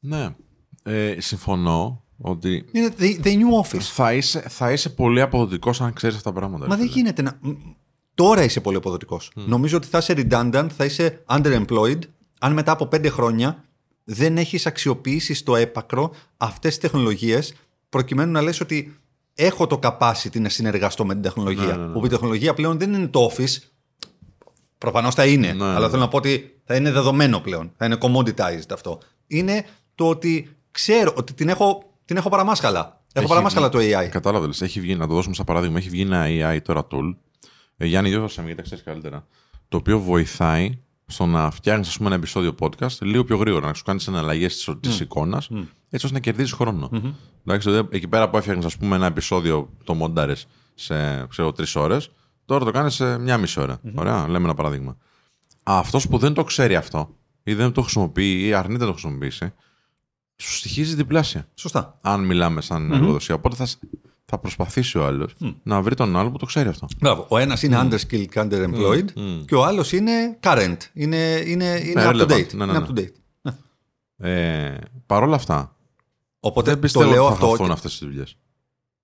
Ναι. 0.00 0.34
Ε, 0.82 1.16
συμφωνώ 1.20 2.04
ότι 2.18 2.64
Είναι 2.72 2.94
the, 2.98 3.20
the 3.22 3.32
new 3.38 3.64
Office. 3.64 3.80
θα 3.80 4.14
είσαι, 4.14 4.40
θα 4.40 4.72
είσαι 4.72 4.88
πολύ 4.90 5.20
αποδοτικός 5.20 5.80
αν 5.80 5.92
ξέρεις 5.92 6.16
αυτά 6.16 6.32
τα 6.32 6.38
πράγματα. 6.38 6.66
Μα 6.66 6.74
ρε 6.74 6.80
δεν 6.80 6.90
φίλε. 6.90 7.00
γίνεται 7.00 7.22
να. 7.22 7.38
μ, 7.42 7.50
Τώρα 8.14 8.44
είσαι 8.44 8.60
πολύ 8.60 8.76
αποδοτικός. 8.76 9.30
Νομίζω 9.34 9.76
ότι 9.76 9.86
θα 9.86 9.98
είσαι 9.98 10.14
redundant, 10.16 10.66
θα 10.76 10.84
είσαι 10.84 11.24
underemployed, 11.28 11.98
αν 12.42 12.52
μετά 12.52 12.72
από 12.72 12.86
πέντε 12.86 13.08
χρόνια 13.08 13.64
δεν 14.04 14.36
έχεις 14.38 14.66
αξιοποιήσει 14.66 15.34
στο 15.34 15.56
έπακρο 15.56 16.10
αυτές 16.36 16.70
τις 16.70 16.78
τεχνολογίες, 16.78 17.54
προκειμένου 17.88 18.32
να 18.32 18.42
λες 18.42 18.60
ότι 18.60 19.00
έχω 19.34 19.66
το 19.66 19.78
capacity 19.82 20.40
να 20.40 20.48
συνεργαστώ 20.48 21.04
με 21.04 21.12
την 21.12 21.22
τεχνολογία. 21.22 21.64
Ναι, 21.64 21.72
ναι, 21.72 21.86
ναι. 21.86 21.94
Όπου 21.96 22.06
η 22.06 22.08
τεχνολογία 22.08 22.54
πλέον 22.54 22.78
δεν 22.78 22.92
είναι 22.92 23.06
το 23.08 23.30
office. 23.32 23.56
Προφανώς 24.78 25.14
θα 25.14 25.26
είναι. 25.26 25.52
Ναι, 25.52 25.64
αλλά 25.64 25.78
ναι. 25.80 25.88
θέλω 25.88 26.00
να 26.02 26.08
πω 26.08 26.16
ότι 26.16 26.60
θα 26.64 26.74
είναι 26.76 26.90
δεδομένο 26.90 27.40
πλέον. 27.40 27.72
Θα 27.76 27.84
είναι 27.86 27.96
commoditized 28.00 28.70
αυτό. 28.72 28.98
Είναι 29.26 29.64
το 29.94 30.08
ότι 30.08 30.56
ξέρω 30.70 31.12
ότι 31.16 31.34
την 31.34 31.48
έχω, 31.48 31.92
την 32.04 32.16
έχω 32.16 32.28
παραμάσχαλα. 32.28 32.80
Έχω 32.80 32.98
Έχει 33.12 33.26
παραμάσχαλα 33.28 33.68
το 33.68 33.78
βγει- 33.78 33.94
AI. 33.96 34.08
Κατάλαβε. 34.08 34.48
Έχει 34.60 34.80
βγει, 34.80 34.94
να 34.96 35.06
το 35.06 35.14
δώσουμε 35.14 35.34
σαν 35.34 35.44
παράδειγμα, 35.44 35.78
έχει 35.78 35.88
βγει 35.88 36.02
ένα 36.02 36.24
AI 36.28 36.58
τώρα 36.62 36.86
tool. 36.90 37.16
Ε, 37.76 37.86
Γιάννη, 37.86 38.10
διόρθωσε 38.10 38.40
με 38.40 38.46
γιατί 38.46 38.60
τα 38.60 38.66
ξέρεις 38.66 38.84
καλύτερα. 38.84 39.26
Το 39.68 39.76
οποίο 39.76 39.98
βοηθάει 39.98 40.78
στο 41.10 41.26
να 41.26 41.50
φτιάχνεις 41.50 41.96
ένα 41.96 42.14
επεισόδιο 42.14 42.54
podcast 42.58 42.98
λίγο 43.00 43.24
πιο 43.24 43.36
γρήγορα, 43.36 43.66
να 43.66 43.74
σου 43.74 43.84
κάνεις 43.84 44.06
εναλλαγές 44.08 44.76
της 44.80 45.00
εικόνας, 45.00 45.48
έτσι 45.90 46.06
ώστε 46.06 46.12
να 46.12 46.18
κερδίζεις 46.18 46.52
χρόνο. 46.52 46.90
Εντάξει, 47.46 47.70
δηλαδή, 47.70 47.88
εκεί 47.96 48.08
πέρα 48.08 48.30
που 48.30 48.36
έφτιαχνες 48.36 48.76
ένα 48.80 49.06
επεισόδιο, 49.06 49.70
το 49.84 49.94
μοντάρε 49.94 50.34
σε 50.74 51.26
τρεις 51.54 51.76
ώρες, 51.76 52.10
τώρα 52.44 52.64
το 52.64 52.70
κάνεις 52.70 52.94
σε 52.94 53.18
μια 53.18 53.38
μισή 53.38 53.60
ώρα. 53.60 53.80
Ωραία, 53.94 54.28
λέμε 54.28 54.44
ένα 54.44 54.54
παράδειγμα. 54.54 54.96
Αυτός 55.62 56.08
που 56.08 56.18
δεν 56.18 56.34
το 56.34 56.44
ξέρει 56.44 56.76
αυτό, 56.76 57.16
ή 57.42 57.54
δεν 57.54 57.72
το 57.72 57.82
χρησιμοποιεί, 57.82 58.46
ή 58.46 58.52
αρνείται 58.52 58.80
να 58.80 58.86
το 58.86 58.92
χρησιμοποιήσει, 58.92 59.52
σου 60.36 60.52
στοιχίζει 60.56 60.94
διπλάσια 60.94 61.48
Σωστά. 61.54 61.98
αν 62.00 62.24
μιλάμε 62.24 62.60
σαν 62.60 62.92
εργοδοσία. 62.92 63.34
Οπότε 63.34 63.56
θα, 63.56 63.66
θα 64.30 64.38
προσπαθήσει 64.38 64.98
ο 64.98 65.04
άλλος 65.06 65.34
να 65.62 65.82
βρει 65.82 65.94
τον 65.94 66.16
άλλο 66.16 66.30
που 66.30 66.38
το 66.38 66.46
ξέρει 66.46 66.68
αυτό. 66.68 66.86
Μπράβο. 66.98 67.26
Ο 67.28 67.38
ένας 67.38 67.62
είναι 67.62 67.80
underskilled 67.82 68.26
και 68.28 68.40
underemployed 68.50 69.04
και 69.46 69.54
ο 69.54 69.64
άλλος 69.64 69.92
είναι 69.92 70.38
current. 70.42 70.76
Είναι, 70.92 71.42
είναι, 71.46 71.80
είναι 71.84 72.02
up 72.06 72.12
to 72.12 72.20
relevant. 72.20 72.30
date. 72.30 72.54
Ναι, 72.54 72.64
ναι, 72.64 72.72
Είναι 72.72 72.78
ναι. 72.78 72.84
up 72.86 72.88
to 72.88 72.98
date. 72.98 73.12
Ναι. 73.42 73.52
Ε, 74.30 74.78
Παρ' 75.06 75.22
όλα 75.22 75.34
αυτά, 75.34 75.76
Οπότε 76.40 76.66
δεν 76.66 76.74
το 76.74 76.80
πιστεύω 76.80 77.10
λέω 77.10 77.20
ότι 77.26 77.28
θα 77.28 77.34
αυτό. 77.34 77.46
χαθούν 77.48 77.64
Ότι, 77.64 77.72
αυτές 77.74 77.98
τι 77.98 78.04
δουλειές. 78.04 78.36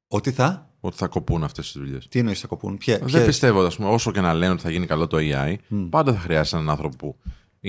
ότι 0.08 0.30
θα; 0.30 0.70
Ότι 0.80 0.96
θα 0.96 1.06
κοπούν 1.06 1.44
αυτές 1.44 1.72
τι 1.72 1.78
δουλειές. 1.78 2.08
Τι 2.08 2.18
εννοείς 2.18 2.40
θα 2.40 2.46
κοπούν; 2.46 2.76
Ποιε, 2.78 2.96
Δεν 2.98 3.06
ποιες- 3.06 3.24
πιστεύω, 3.26 3.60
ας 3.62 3.76
πούμε, 3.76 3.88
όσο 3.88 4.12
και 4.12 4.20
να 4.20 4.34
λένε 4.34 4.52
ότι 4.52 4.62
θα 4.62 4.70
γίνει 4.70 4.86
καλό 4.86 5.06
το 5.06 5.16
AI, 5.20 5.54
πάντα 5.90 6.12
θα 6.12 6.18
χρειάζεται 6.18 6.56
έναν 6.56 6.70
άνθρωπο 6.70 6.96
που 6.96 7.16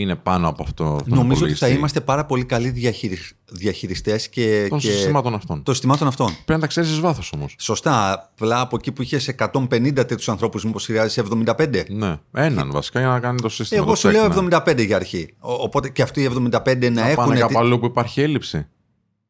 είναι 0.02 0.16
πάνω 0.16 0.48
από 0.48 0.64
αυτό. 0.64 0.84
τον 0.84 0.96
Νομίζω 1.06 1.20
ότι 1.20 1.30
θα 1.38 1.38
υπολογιστή 1.44 1.74
είμαστε 1.74 2.02
πάρα 2.02 2.26
πολύ 2.26 2.46
καλοί 2.46 2.70
διαχειρισ... 2.70 3.34
διαχειριστές 3.52 4.30
και. 4.30 4.66
των 4.70 4.80
και... 4.80 4.92
συστημάτων 4.92 5.34
αυτών. 5.34 5.64
των 5.64 5.74
συστημάτων 5.74 6.08
αυτών. 6.08 6.28
Πρέπει 6.28 6.52
να 6.52 6.60
τα 6.60 6.68
ξέρεις 6.68 6.90
εις 6.90 7.00
βάθος 7.00 7.32
όμως. 7.34 7.56
Σωστά. 7.60 8.12
Απλά 8.32 8.60
από 8.62 8.76
εκεί 8.76 8.92
που 8.92 9.02
είχες 9.02 9.36
150 9.38 9.92
τέτοιους 9.94 10.30
ανθρώπους, 10.30 10.66
μήπως 10.66 10.86
χρειάζεσαι 10.86 11.24
75. 11.46 11.84
Ναι, 11.90 12.16
έναν 12.34 12.72
βασικά 12.72 13.00
για 13.00 13.10
να 13.10 13.20
κάνει 13.20 13.40
το 13.42 13.50
σύστημα. 13.50 13.82
Εγώ 13.82 13.90
το 13.90 13.96
σου 13.96 14.08
check, 14.08 14.12
λέω 14.12 14.28
ναι. 14.42 14.58
75 14.66 14.86
για 14.86 14.96
αρχή. 14.96 15.34
Ο- 15.40 15.52
Οπότε 15.54 15.90
και 15.90 16.02
αυτοί 16.02 16.22
οι 16.22 16.30
75 16.50 16.80
να 16.82 16.90
Να 16.90 17.02
έχουν. 17.08 17.16
πάνε 17.16 17.34
τη- 17.34 17.40
κάπου 17.40 17.60
αλλού 17.60 17.80
που 17.80 17.86
υπάρχει 17.86 18.22
έλλειψη. 18.22 18.68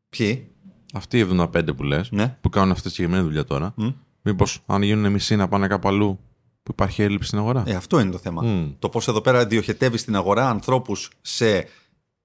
Ποιοι; 0.10 0.48
Αυτοί 0.94 1.18
οι 1.20 1.28
75 1.40 1.76
που 1.76 1.84
λες, 1.84 2.12
Ναι. 2.12 2.38
που 2.42 2.50
κάνουν 2.50 2.72
αυτή 2.72 2.84
τη 2.88 2.90
συγκεκριμένη 2.94 3.24
δουλειά 3.28 3.44
τώρα, 3.44 3.74
Μμ. 3.76 3.88
μήπως 4.22 4.64
αν 4.66 4.82
γίνουν 4.82 5.12
μισοί 5.12 5.36
να 5.36 5.48
πάνε 5.48 5.68
κάπου 5.68 5.88
αλλού 5.88 6.20
που 6.68 6.74
υπάρχει 6.74 7.02
έλλειψη 7.02 7.28
στην 7.28 7.40
αγορά. 7.40 7.64
Ε, 7.66 7.76
αυτό 7.76 8.00
είναι 8.00 8.12
το 8.12 8.18
θέμα. 8.18 8.42
Μμ. 8.42 8.72
Το 8.80 8.90
πώς 8.90 9.08
εδώ 9.08 9.22
πέρα 9.22 9.46
διοχετεύει 9.46 9.98
στην 9.98 10.16
αγορά 10.16 10.50
ανθρώπους 10.50 11.10
σε, 11.22 11.68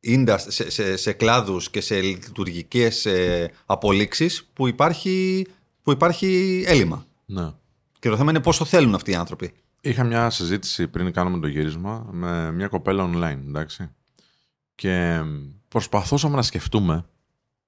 indus- 0.06 0.44
σε, 0.46 0.70
σε, 0.70 0.96
σε 0.96 1.12
κλάδους 1.12 1.70
και 1.70 1.80
σε 1.80 2.00
λειτουργικές 2.00 3.06
ε, 3.06 3.50
απολύξεις 3.66 4.50
που 4.52 4.68
υπάρχει, 4.68 5.46
που 5.82 5.92
υπάρχει 5.92 6.62
έλλειμμα. 6.66 7.06
Ναι. 7.24 7.50
Και 7.98 8.08
το 8.08 8.16
θέμα 8.16 8.30
είναι 8.30 8.40
πόσο 8.40 8.64
θέλουν 8.64 8.94
αυτοί 8.94 9.10
οι 9.10 9.14
άνθρωποι. 9.14 9.52
Είχα 9.80 10.04
μια 10.04 10.30
συζήτηση 10.30 10.88
πριν 10.88 11.12
κάνουμε 11.12 11.38
το 11.38 11.46
γύρισμα 11.46 12.08
με 12.10 12.52
μια 12.52 12.68
κοπέλα 12.68 13.10
online, 13.12 13.38
εντάξει. 13.48 13.90
Και 14.74 15.20
προσπαθούσαμε 15.68 16.36
να 16.36 16.42
σκεφτούμε 16.42 17.04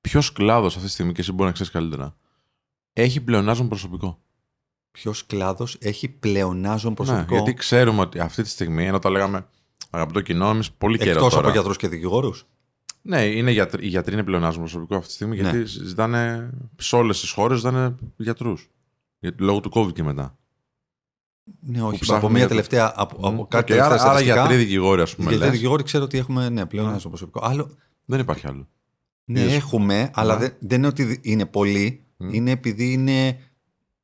ποιος 0.00 0.32
κλάδος 0.32 0.74
αυτή 0.74 0.86
τη 0.86 0.92
στιγμή 0.92 1.12
και 1.12 1.20
εσύ 1.20 1.32
μπορεί 1.32 1.46
να 1.46 1.52
ξέρεις 1.52 1.72
καλύτερα 1.72 2.16
έχει 2.92 3.20
πλεονάζον 3.20 3.68
προσωπικό. 3.68 4.18
Ποιος 4.98 5.26
κλάδος 5.26 5.76
έχει 5.80 6.08
πλεονάζον 6.08 6.94
προσωπικό. 6.94 7.34
Ναι, 7.34 7.40
γιατί 7.40 7.54
ξέρουμε 7.58 8.00
ότι 8.00 8.18
αυτή 8.18 8.42
τη 8.42 8.48
στιγμή, 8.48 8.86
ενώ 8.86 8.98
τα 8.98 9.10
λέγαμε 9.10 9.46
αγαπητό 9.90 10.20
κοινό, 10.20 10.48
εμείς 10.48 10.72
πολύ 10.72 10.98
καιρό 10.98 11.10
Εκτός 11.10 11.28
τώρα. 11.34 11.42
από 11.44 11.52
γιατρούς 11.54 11.76
και 11.76 11.88
δικηγόρους. 11.88 12.46
Ναι, 13.02 13.24
είναι 13.24 13.50
γιατροί, 13.50 13.84
οι 13.84 13.88
γιατροί 13.88 14.12
είναι 14.14 14.22
πλεονάζον 14.24 14.60
προσωπικό 14.60 14.94
αυτή 14.94 15.08
τη 15.08 15.12
στιγμή, 15.14 15.36
Ναι. 15.36 15.42
γιατί 15.42 15.64
ζητάνε 15.64 16.50
σε 16.78 16.96
όλες 16.96 17.20
τις 17.20 17.30
χώρες 17.30 17.58
ζητάνε 17.58 17.94
γιατρούς. 18.16 18.70
Λόγω 19.38 19.60
του 19.60 19.70
COVID 19.74 19.92
και 19.92 20.02
μετά. 20.02 20.36
Ναι, 21.60 21.82
όχι. 21.82 21.98
ψάχνουμε 21.98 22.18
Από 22.18 22.28
μια 22.28 22.38
για 22.38 22.48
το- 22.48 22.54
τελευταία. 22.54 22.92
Από, 22.96 23.28
από 23.28 23.40
Οκ, 23.42 23.48
κάτι 23.48 23.72
άρα, 23.72 23.82
τελευταία 23.82 24.08
άρα 24.10 24.18
στατιστικά, 24.18 24.34
γιατροί 24.34 24.56
δικηγόροι, 24.56 25.00
ας 25.00 25.14
πούμε. 25.14 25.28
γιατροί 25.28 25.46
λες. 25.48 25.56
δικηγόροι 25.56 25.82
ξέρω 25.82 26.04
ότι 26.04 26.18
έχουμε 26.18 26.48
ναι, 26.48 26.66
πλεονάζον 26.66 27.10
προσωπικό. 27.10 27.40
Άλλο, 27.44 27.70
Δεν 28.04 28.20
υπάρχει 28.20 28.46
άλλο. 28.46 28.68
Ναι, 29.24 29.40
Είδες. 29.40 29.54
έχουμε, 29.54 30.10
αλλά 30.14 30.34
Ναι. 30.34 30.40
δεν, 30.40 30.56
δεν 30.60 30.78
είναι 30.78 30.86
ότι 30.86 31.18
είναι 31.22 31.46
πολλοί. 31.46 32.04
Είναι 32.30 32.50
επειδή 32.50 32.92
είναι 32.92 33.38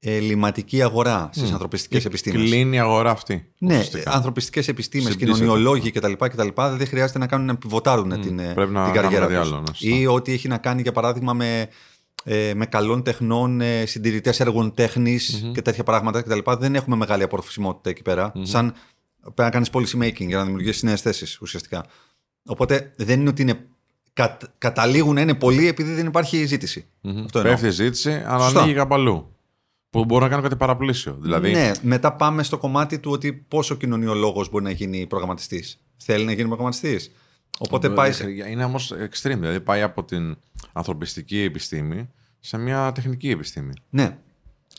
ελληματική 0.00 0.82
αγορά 0.82 1.28
στις 1.32 1.48
Μμ. 1.48 1.52
ανθρωπιστικές 1.52 2.00
Και 2.00 2.06
επιστήμες. 2.06 2.48
Κλείνει 2.50 2.76
η 2.76 2.78
αγορά 2.78 3.10
αυτή. 3.10 3.52
Ναι, 3.58 3.72
ουσιαστικά. 3.78 4.10
ανθρωπιστικές 4.12 4.68
επιστήμες, 4.68 5.06
Συμπτύσσεται 5.12 5.38
κοινωνιολόγοι 5.38 5.90
κτλ, 5.90 6.12
κτλ. 6.12 6.48
Δεν 6.76 6.86
χρειάζεται 6.86 7.18
να 7.18 7.26
κάνουν 7.26 7.46
να 7.46 7.52
επιβοτάρουν 7.52 8.20
την, 8.20 8.38
ε, 8.38 8.52
πρέπει 8.54 8.72
να 8.72 8.84
την 8.84 8.92
κάνουμε 8.94 9.14
καριέρα 9.14 9.26
κάτι 9.26 9.38
τους. 9.40 9.46
άλλο, 9.52 9.60
ναι, 9.60 9.66
σωστά. 9.66 9.96
Ή 9.96 10.06
ό,τι 10.06 10.32
έχει 10.32 10.48
να 10.48 10.58
κάνει, 10.58 10.82
για 10.82 10.92
παράδειγμα, 10.92 11.32
με, 11.32 11.68
ε, 12.24 12.52
με 12.54 12.66
καλών 12.66 13.02
τεχνών, 13.02 13.60
ε, 13.60 13.86
συντηρητές 13.86 14.40
έργων 14.40 14.74
τέχνης 14.74 15.50
και 15.54 15.62
τέτοια 15.62 15.84
πράγματα 15.84 16.22
κτλ. 16.22 16.38
Δεν 16.58 16.74
έχουμε 16.74 16.96
μεγάλη 16.96 17.22
απορροφησιμότητα 17.22 17.90
εκεί 17.90 18.02
πέρα. 18.02 18.32
Σαν 18.42 18.74
πρέπει 19.20 19.42
να 19.42 19.50
κάνεις 19.50 19.68
policy 19.72 20.02
making 20.04 20.26
για 20.26 20.36
να 20.36 20.44
δημιουργήσεις 20.44 20.82
νέες 20.82 21.00
θέσεις 21.00 21.40
ουσιαστικά. 21.40 21.84
Οπότε 22.44 22.92
δεν 22.96 23.20
είναι 23.20 23.28
ότι 23.28 23.42
είναι, 23.42 23.66
κατ, 24.12 24.42
καταλήγουν 24.58 25.14
να 25.14 25.20
είναι 25.20 25.34
πολλοί 25.34 25.66
επειδή 25.66 25.92
δεν 25.92 26.06
υπάρχει 26.06 26.44
ζήτηση. 26.44 26.86
Μμμ. 27.00 27.24
Αυτό 27.24 27.38
εννοώ. 27.38 27.52
Πέφτει 27.52 27.66
η 27.68 27.70
ζήτηση, 27.70 28.22
αλλά 28.26 28.44
Σωστά. 28.44 28.60
ανοίγει 28.60 28.74
κάπου 28.76 28.94
αλλού. 28.94 29.34
Που 29.90 30.04
μπορεί 30.04 30.22
να 30.22 30.28
κάνει 30.28 30.42
κάτι 30.42 30.56
παραπλήσιο. 30.56 31.16
Δηλαδή, 31.20 31.50
Ναι, 31.52 31.70
μετά 31.82 32.12
πάμε 32.12 32.42
στο 32.42 32.58
κομμάτι 32.58 32.98
του 32.98 33.10
ότι 33.10 33.32
πόσο 33.32 33.74
κοινωνιολόγος 33.74 34.50
μπορεί 34.50 34.64
να 34.64 34.70
γίνει 34.70 35.06
προγραμματιστής. 35.06 35.78
Θέλει 35.96 36.24
να 36.24 36.32
γίνει 36.32 36.46
προγραμματιστής. 36.46 37.10
Οπότε 37.58 37.90
πάει. 37.90 38.12
σε- 38.12 38.28
Είναι 38.50 38.64
όμως 38.64 38.92
extreme. 38.92 39.38
Δηλαδή 39.38 39.60
πάει 39.60 39.82
από 39.82 40.04
την 40.04 40.36
ανθρωπιστική 40.72 41.40
επιστήμη 41.40 42.08
σε 42.40 42.58
μια 42.58 42.92
τεχνική 42.92 43.30
επιστήμη. 43.30 43.72
Ναι. 43.90 44.16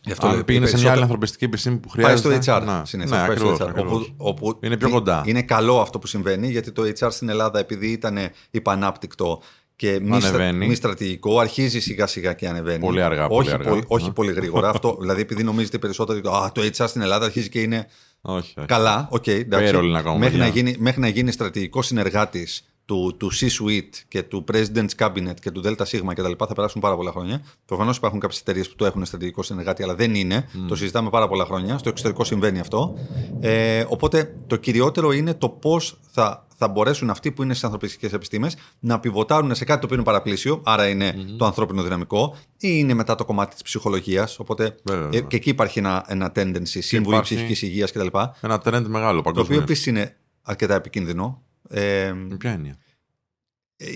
Γι' 0.04 0.12
αυτό 0.12 0.28
Αν 0.28 0.34
λέω, 0.34 0.44
πήγαινε 0.44 0.66
σε 0.66 0.72
μια 0.72 0.82
περισσότερο- 0.82 0.94
άλλη 0.94 1.02
ανθρωπιστική 1.02 1.44
επιστήμη 1.46 1.78
που 1.78 1.88
Πάει 1.96 2.04
χρειάζεται. 2.06 2.42
στο 2.42 2.54
HR. 2.54 2.64
Ναι, 2.66 2.82
συνήθως, 2.86 3.12
ναι, 3.20 3.26
πάει 3.28 3.38
στο 3.38 3.48
ακριβώς, 3.48 3.58
HR, 3.68 3.70
ακριβώς. 3.70 4.02
όπου, 4.02 4.14
όπου 4.18 4.60
Είναι 4.66 4.78
πιο 4.78 4.90
κοντά. 4.90 5.24
Είναι 5.26 5.42
καλό 5.42 5.80
αυτό 5.82 6.00
που 6.00 6.08
συμβαίνει 6.08 6.50
γιατί 6.50 6.72
το 6.72 6.84
HR 6.84 7.08
στην 7.12 7.30
Ελλάδα, 7.30 7.60
επειδή 7.60 7.88
ήταν 7.92 8.18
υπανάπτυκτο 8.52 9.42
και 9.82 10.00
μη, 10.02 10.22
στρα- 10.22 10.34
Ανεβαίνει. 10.36 10.68
μη 10.68 10.76
στρατηγικό, 10.76 11.40
αρχίζει 11.40 11.80
σιγά 11.80 12.08
σιγά 12.08 12.34
και 12.34 12.48
ανεβαίνει. 12.48 12.80
Πολύ 12.80 13.02
αργά, 13.02 13.28
πολύ 13.28 13.48
όχι 13.48 13.54
αργά. 13.56 13.70
Πολύ, 13.70 13.84
όχι 13.88 14.06
Ναι. 14.06 14.12
πολύ 14.14 14.32
γρήγορα. 14.32 14.70
αυτό, 14.70 14.98
δηλαδή, 15.00 15.22
επειδή 15.22 15.44
νομίζετε 15.44 15.78
περισσότερο 15.78 16.20
ότι 16.20 16.28
α, 16.28 16.52
το 16.52 16.62
HR 16.62 16.88
στην 16.88 17.02
Ελλάδα 17.02 17.26
αρχίζει 17.26 17.50
και 17.50 17.62
είναι 17.62 17.88
Όχι, 18.22 18.54
όχι. 18.58 18.68
Καλά, 18.68 19.08
οκ, 19.12 19.28
εντάξει. 19.28 19.74
Payroll 19.76 19.84
είναι 19.84 19.98
ακόμα, 20.00 20.18
μέχρι, 20.18 20.38
να 20.38 20.46
παιδιά. 20.46 20.62
γίνει, 20.62 20.76
μέχρι 20.80 21.02
να 21.02 21.08
γίνει 21.08 21.32
στρατηγικός 21.32 21.86
συνεργάτης 21.86 22.66
του, 22.92 23.16
του 23.18 23.32
C-Suite 23.34 24.04
και 24.08 24.24
του 24.24 24.44
President's 24.52 24.96
Cabinet 24.98 25.34
και 25.42 25.52
του 25.52 25.62
ΔΣ 25.62 25.92
κτλ. 26.14 26.32
θα 26.38 26.54
περάσουν 26.56 26.82
πάρα 26.82 26.96
πολλά 26.96 27.12
χρόνια. 27.12 27.42
Προφανώς 27.66 27.98
υπάρχουν 27.98 28.20
κάποιες 28.20 28.40
εταιρείες 28.40 28.70
που 28.70 28.76
το 28.76 28.86
έχουν 28.86 29.06
στρατηγικό 29.06 29.44
συνεργάτη, 29.44 29.84
αλλά 29.84 29.96
δεν 29.96 30.16
είναι. 30.16 30.48
Το 30.68 30.76
συζητάμε 30.76 31.10
πάρα 31.10 31.28
πολλά 31.28 31.46
χρόνια. 31.46 31.78
Στο 31.78 31.90
εξωτερικό 31.90 32.24
συμβαίνει 32.24 32.60
αυτό. 32.60 32.98
Ε, 33.40 33.86
οπότε 33.88 34.36
το 34.48 34.56
κυριότερο 34.56 35.12
είναι 35.12 35.34
το 35.34 35.50
πώς 35.50 36.00
θα, 36.12 36.48
θα 36.58 36.68
μπορέσουν 36.68 37.10
αυτοί 37.10 37.32
που 37.32 37.44
είναι 37.44 37.52
στις 37.52 37.64
ανθρωπιστικές 37.64 38.14
επιστήμες 38.14 38.56
να 38.80 39.00
πιβοτάρουν 39.00 39.56
σε 39.56 39.66
κάτι 39.66 39.80
το 39.80 39.86
οποίο 39.86 39.96
είναι 39.98 40.06
παραπλήσιο, 40.06 40.62
άρα 40.66 40.88
είναι 40.88 41.16
το 41.38 41.46
ανθρώπινο 41.46 41.84
δυναμικό, 41.84 42.36
ή 42.58 42.68
είναι 42.72 42.94
μετά 42.94 43.16
το 43.16 43.26
κομμάτι 43.26 43.54
της 43.54 43.62
ψυχολογίας. 43.64 44.40
Οπότε 44.40 44.76
Βέβαια, 44.84 45.02
ε, 45.02 45.06
βέβαια. 45.06 45.22
και 45.28 45.36
εκεί 45.36 45.50
υπάρχει 45.50 45.80
ένα, 45.80 46.06
ένα 46.08 46.32
tendency, 46.36 46.62
σύμβουλοι 46.64 47.16
υπάρχει- 47.16 47.36
ψυχικής 47.36 47.62
υγείας 47.62 47.92
κτλ. 47.92 48.08
Ένα 48.42 48.62
trend 48.64 48.84
μεγάλο 48.88 49.12
Το 49.22 49.30
οποίο 49.30 49.32
παγκόσμιο. 49.32 49.60
επίσης 49.60 49.86
είναι 49.86 50.16
αρκετά 50.42 50.76
επικίνδυνο. 50.76 51.42
Ε, 51.74 52.14
Με 52.30 52.36
ποια 52.38 52.52
έννοια; 52.52 52.78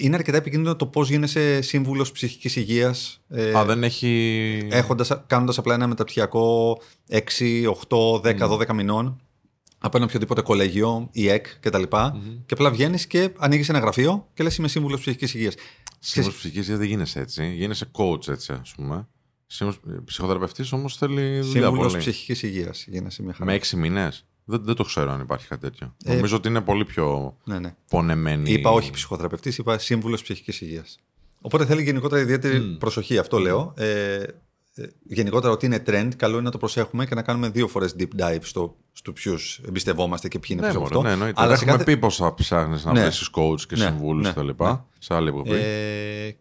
Είναι 0.02 0.16
αρκετά 0.16 0.38
επικίνδυνο 0.38 0.76
το 0.76 0.86
πώς 0.86 1.10
γίνεσαι 1.10 1.62
σύμβουλος 1.62 2.12
ψυχικής 2.12 2.56
υγείας. 2.56 3.22
Ε, 3.30 3.58
Α, 3.58 3.66
δεν 3.66 3.84
έχει. 3.84 4.68
έχοντας, 4.72 5.24
κάνοντας 5.28 5.58
απλά 5.58 5.74
ένα 5.74 5.88
μεταπτυχιακό 5.88 6.78
6, 7.10 7.66
8, 7.68 8.20
10, 8.22 8.48
12 8.48 8.74
μηνών 8.74 9.20
από 9.78 9.98
ένα 9.98 10.06
οποιοδήποτε 10.06 10.42
κολέγιο, 10.42 11.10
η 11.12 11.28
ΕΚ 11.30 11.48
κτλ. 11.60 11.84
Και 12.46 12.54
απλά 12.54 12.72
βγαίνεις 12.72 13.08
και 13.08 13.30
ανοίγεις 13.38 13.70
ένα 13.70 13.80
γραφείο 13.80 14.28
και 14.34 14.44
λες: 14.44 14.58
Είμαι 14.58 14.68
σύμβουλος 14.68 15.00
ψυχικής 15.00 15.34
υγείας. 15.34 15.54
Σύμβουλος 16.00 16.38
ψυχικής 16.38 16.64
υγείας 16.64 16.78
δεν 16.80 16.88
γίνεσαι 16.88 17.20
έτσι. 17.20 17.52
Γίνεσαι 17.54 17.86
coach 17.92 18.28
έτσι, 18.28 18.54
ας 18.62 18.74
πούμε. 18.76 19.08
Ψυχοθεραπευτής 20.06 20.72
όμως 20.72 20.98
θέλει 20.98 21.40
δουλειά 21.40 21.44
Σύμβουλος 21.68 21.86
πολύ. 21.92 21.98
ψυχικής 21.98 22.44
υγείας. 22.44 22.86
Γίνεσαι 22.88 23.24
μια 23.24 23.34
χαρά. 23.34 23.46
Με 23.46 23.54
έξι 23.54 23.76
μήνες. 23.78 24.26
Δεν, 24.46 24.64
δεν 24.64 24.76
το 24.76 24.84
ξέρω 24.84 25.12
αν 25.12 25.22
υπάρχει 25.22 25.48
κάτι 25.48 25.62
τέτοιο. 25.62 25.96
Ε, 26.06 26.14
Νομίζω 26.16 26.36
ότι 26.36 26.48
είναι 26.48 26.62
πολύ 26.62 26.86
πιο 26.86 27.38
Ναι, 27.44 27.60
ναι. 27.60 27.76
πονεμένη. 27.90 28.52
Είπα 28.52 28.70
όχι 28.72 28.92
ψυχοθεραπευτής, 28.92 29.58
είπα 29.58 29.78
σύμβουλος 29.78 30.22
ψυχικής 30.22 30.62
υγείας. 30.62 31.00
Οπότε 31.42 31.66
θέλει 31.66 31.84
γενικότερα 31.84 32.22
ιδιαίτερη 32.22 32.60
προσοχή, 32.80 33.18
αυτό 33.18 33.38
λέω. 33.40 33.74
Ε, 33.78 34.14
ε, 34.78 34.88
γενικότερα 35.04 35.54
ότι 35.54 35.66
είναι 35.66 35.84
trend, 35.88 36.10
καλό 36.16 36.34
είναι 36.34 36.44
να 36.44 36.52
το 36.52 36.58
προσέχουμε 36.58 37.06
και 37.06 37.16
να 37.16 37.22
κάνουμε 37.22 37.50
δύο 37.50 37.68
φορές 37.68 37.96
deep 38.00 38.22
dive 38.22 38.40
στο, 38.42 38.76
στο 38.92 39.12
ποιους 39.14 39.62
εμπιστευόμαστε 39.68 40.28
και 40.28 40.40
ποιοι 40.40 40.50
είναι 40.52 40.62
Ναι, 40.62 40.68
πίσω 40.68 40.80
μωρέ, 40.80 40.90
από 40.96 41.00
αυτό. 41.00 41.08
ναι, 41.10 41.14
εννοείται. 41.14 41.42
Αλλά 41.42 41.48
Αλλά 41.48 41.58
σε 41.58 41.64
έχουμε 41.64 41.78
κάθε- 41.78 41.92
πει 41.96 42.00
πώ 42.02 42.10
θα 42.10 42.34
ψάχνεις 42.34 42.86
να 42.86 42.92
Ναι. 42.94 43.02
βρεις 43.02 43.30
coach 43.34 43.62
και 43.68 43.76
Ναι, 43.76 43.86
συμβούλους 43.86 44.26
ναι, 44.26 44.32
κτλ. 44.32 44.64
ναι. 44.64 44.80
Σε 45.00 45.14
άλλη 45.14 45.28
εκπομπή. 45.28 45.52
Ε, 45.52 46.32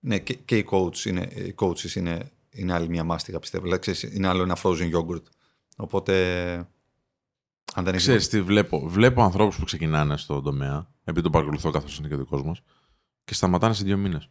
ναι, 0.00 0.18
και, 0.18 0.34
και 0.34 0.56
οι, 0.56 0.66
coach 0.70 1.04
είναι, 1.04 1.28
οι 1.34 1.54
coaches 1.58 1.94
είναι, 1.94 2.30
είναι 2.50 2.72
άλλη 2.72 2.88
μια 2.88 3.04
μάστιγα, 3.04 3.38
πιστεύω. 3.38 3.62
Δηλαδή, 3.64 3.80
ξέρεις, 3.80 4.02
είναι 4.02 4.28
άλλο 4.28 4.42
ένα 4.42 4.56
frozen 4.62 4.90
yogurt. 4.94 5.22
Οπότε, 5.76 6.14
αν 7.74 7.84
δεν 7.84 7.94
έχει 7.94 8.02
Ξέρεις 8.02 8.28
τι 8.28 8.42
βλέπω. 8.42 8.88
Βλέπω 8.88 9.22
ανθρώπους 9.22 9.58
που 9.58 9.64
ξεκινάνε 9.64 10.16
στον 10.16 10.42
τομέα, 10.42 10.86
επειδή 11.04 11.22
το 11.22 11.30
παρακολουθώ 11.30 11.70
καθώς 11.70 11.98
είναι 11.98 12.08
και 12.08 12.16
δικός 12.16 12.42
μας, 12.42 12.62
και 13.24 13.34
σταματάνε 13.34 13.74
σε 13.74 13.84
δύο 13.84 13.96
μήνες. 13.96 14.28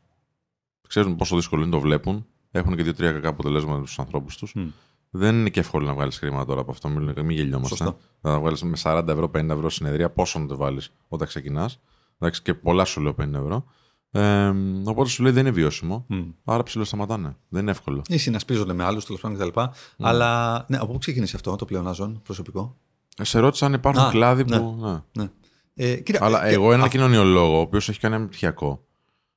Ξέρουν 0.87 1.15
πόσο 1.15 1.35
δύσκολο 1.35 1.61
είναι, 1.61 1.71
το 1.71 1.79
βλέπουν. 1.79 2.25
Έχουν 2.51 2.75
και 2.75 2.83
δύο-τρία 2.83 3.11
κακά 3.11 3.29
αποτελέσματα 3.29 3.79
με 3.79 3.85
του 3.85 4.01
ανθρώπους 4.01 4.37
τους. 4.37 4.53
Μμ. 4.53 4.67
Δεν 5.09 5.35
είναι 5.35 5.49
και 5.49 5.59
εύκολο 5.59 5.85
να 5.85 5.93
βγάλεις 5.93 6.17
χρήματα 6.17 6.45
τώρα 6.45 6.61
από 6.61 6.71
αυτό. 6.71 6.89
Μην, 6.89 7.13
μην 7.15 7.29
γελιόμαστε. 7.29 7.75
Σωστό. 7.75 7.97
Να 8.21 8.39
βγάλεις 8.39 8.63
με 8.63 8.77
40 8.83 9.07
ευρώ, 9.07 9.31
50 9.33 9.49
ευρώ 9.49 9.69
συνεδρία, 9.69 10.09
πόσο 10.09 10.39
να 10.39 10.47
το 10.47 10.55
βάλεις 10.55 10.91
όταν 11.07 11.27
ξεκινάς. 11.27 11.79
Εντάξει, 12.19 12.41
και 12.41 12.53
πολλά 12.53 12.85
σου 12.85 13.01
λέω 13.01 13.15
50 13.21 13.33
ευρώ. 13.33 13.65
Ε, 14.11 14.53
οπότε 14.83 15.09
σου 15.09 15.23
λέει 15.23 15.31
δεν 15.31 15.45
είναι 15.45 15.55
βιώσιμο. 15.55 16.05
Μμ. 16.07 16.21
Άρα 16.43 16.63
ψηλό 16.63 16.83
σταματάνε. 16.83 17.35
Δεν 17.49 17.61
είναι 17.61 17.71
εύκολο. 17.71 18.01
Ή 18.07 18.17
συνασπίζονται 18.17 18.73
με 18.73 18.83
άλλους 18.83 19.05
τέλος 19.05 19.21
πάντων 19.21 19.37
κτλ. 19.37 19.59
Αλλά 19.97 20.63
ναι, 20.67 20.77
από 20.77 20.91
πού 20.91 20.97
ξεκίνησε 20.97 21.35
αυτό 21.35 21.55
το 21.55 21.65
πλεονάζον 21.65 22.21
προσωπικό; 22.23 22.77
Ε, 23.21 23.23
Σε 23.23 23.39
ρώτησα 23.39 23.65
αν 23.65 23.73
υπάρχουν 23.73 24.03
Α, 24.03 24.09
κλάδοι 24.09 24.43
ναι. 24.43 24.59
που. 24.59 24.77
Ναι. 24.79 25.23
Ναι. 25.23 25.29
Ε, 25.73 25.95
κοίτα, 25.95 26.25
Αλλά 26.25 26.45
ε, 26.45 26.49
και 26.49 26.55
εγώ 26.55 26.73
ένα 26.73 26.83
αυ- 26.83 26.91
κοινωνιολόγο, 26.91 27.57
ο 27.57 27.59
οποίος 27.61 27.89
έχει 27.89 27.99
κάνει 27.99 28.15
ένα 28.15 28.25
πτυχιακό, 28.27 28.85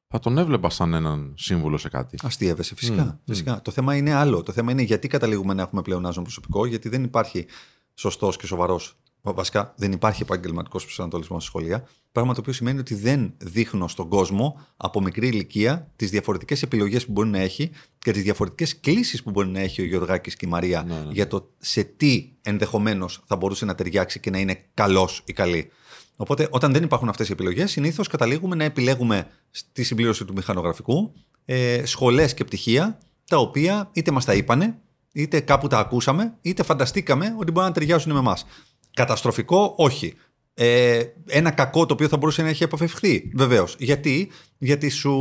θα 0.09 0.19
τον 0.19 0.39
έβλεπα 0.39 0.71
σαν 0.71 0.95
έναν 0.95 1.35
σύμβουλο 1.37 1.77
σε 1.79 1.89
κάτι. 1.89 2.19
Αστείευεσαι, 2.23 2.75
φυσικά. 2.75 3.03
Μμ, 3.05 3.11
φυσικά. 3.27 3.61
Το 3.63 3.71
θέμα 3.71 3.97
είναι 3.97 4.13
άλλο. 4.13 4.43
Το 4.43 4.53
θέμα 4.53 4.71
είναι 4.73 4.83
γιατί 4.83 5.09
καταλήγουμε 5.09 5.55
να 5.55 5.63
έχουμε 5.63 5.83
πλεονάζον 5.83 6.23
προσωπικό, 6.23 6.67
γιατί 6.67 6.89
δεν 6.89 7.05
υπάρχει 7.05 7.47
σωστός 7.95 8.37
και 8.37 8.47
σοβαρός. 8.47 8.97
Βασικά, 9.33 9.75
δεν 9.77 9.93
υπάρχει 9.93 10.23
επαγγελματικός 10.23 10.85
προσανατολισμός 10.85 11.43
στη 11.43 11.51
σχολεία. 11.51 11.89
Πράγμα 12.13 12.35
το 12.35 12.41
οποίο 12.41 12.53
σημαίνει 12.53 12.79
ότι 12.79 12.95
δεν 12.95 13.35
δείχνω 13.39 13.89
στον 13.89 14.09
κόσμο 14.09 14.61
από 14.77 15.01
μικρή 15.01 15.27
ηλικία 15.27 15.93
τις 15.97 16.11
διαφορετικές 16.11 16.63
επιλογές 16.63 17.07
που 17.07 17.13
μπορεί 17.13 17.29
να 17.29 17.39
έχει 17.39 17.71
και 17.99 18.13
τις 18.13 18.23
διαφορετικές 18.23 18.81
κλήσει 18.81 19.23
που 19.23 19.31
μπορεί 19.31 19.49
να 19.49 19.61
έχει 19.61 19.81
ο 19.81 19.85
Γιωργάκη 19.85 20.31
και 20.31 20.47
η 20.47 20.49
Μαρία 20.49 20.83
Ναι, 20.83 20.95
ναι. 20.95 21.13
για 21.13 21.27
το 21.27 21.51
σε 21.59 21.83
τι 21.83 22.33
ενδεχομένως 22.43 23.23
θα 23.27 23.37
μπορούσε 23.37 23.65
να 23.65 23.75
ταιριάξει 23.75 24.21
και 24.21 24.31
να 24.31 24.39
είναι 24.39 24.65
καλός 24.75 25.23
ή 25.25 25.33
καλή. 25.33 25.71
Οπότε, 26.17 26.49
όταν 26.51 26.73
δεν 26.73 26.83
υπάρχουν 26.83 27.09
αυτές 27.09 27.29
οι 27.29 27.33
επιλογές, 27.33 27.71
συνήθως 27.71 28.09
καταλήγουμε 28.09 28.57
να 28.57 28.65
επιλέγουμε 28.65 29.27
στη 29.51 29.83
συμπλήρωση 29.83 30.25
του 30.25 30.33
μηχανογραφικού 30.33 31.13
ε, 31.45 31.83
σχολές 31.85 32.35
και 32.35 32.45
πτυχία 32.45 32.99
τα 33.29 33.37
οποία 33.37 33.91
είτε 33.93 34.11
μας 34.11 34.25
τα 34.25 34.35
είπανε, 34.35 34.79
είτε 35.13 35.41
κάπου 35.41 35.67
τα 35.67 35.79
ακούσαμε, 35.79 36.35
είτε 36.41 36.63
φανταστήκαμε 36.63 37.35
ότι 37.39 37.51
μπορεί 37.51 37.67
να 37.67 37.73
ταιριάζουν 37.73 38.13
με 38.13 38.19
εμάς. 38.19 38.47
Καταστροφικό, 38.95 39.75
όχι. 39.77 40.15
Ε, 40.55 41.03
ένα 41.27 41.51
κακό 41.51 41.87
το 41.87 41.95
οποίο 41.95 42.09
θα 42.09 42.17
μπορούσε 42.17 42.43
να 42.43 42.49
έχει 42.49 42.65
αποφευχθεί. 42.65 43.31
Βεβαίως. 43.35 43.77
Γιατί, 43.79 44.31
γιατί 44.59 44.89
σου, 44.89 45.15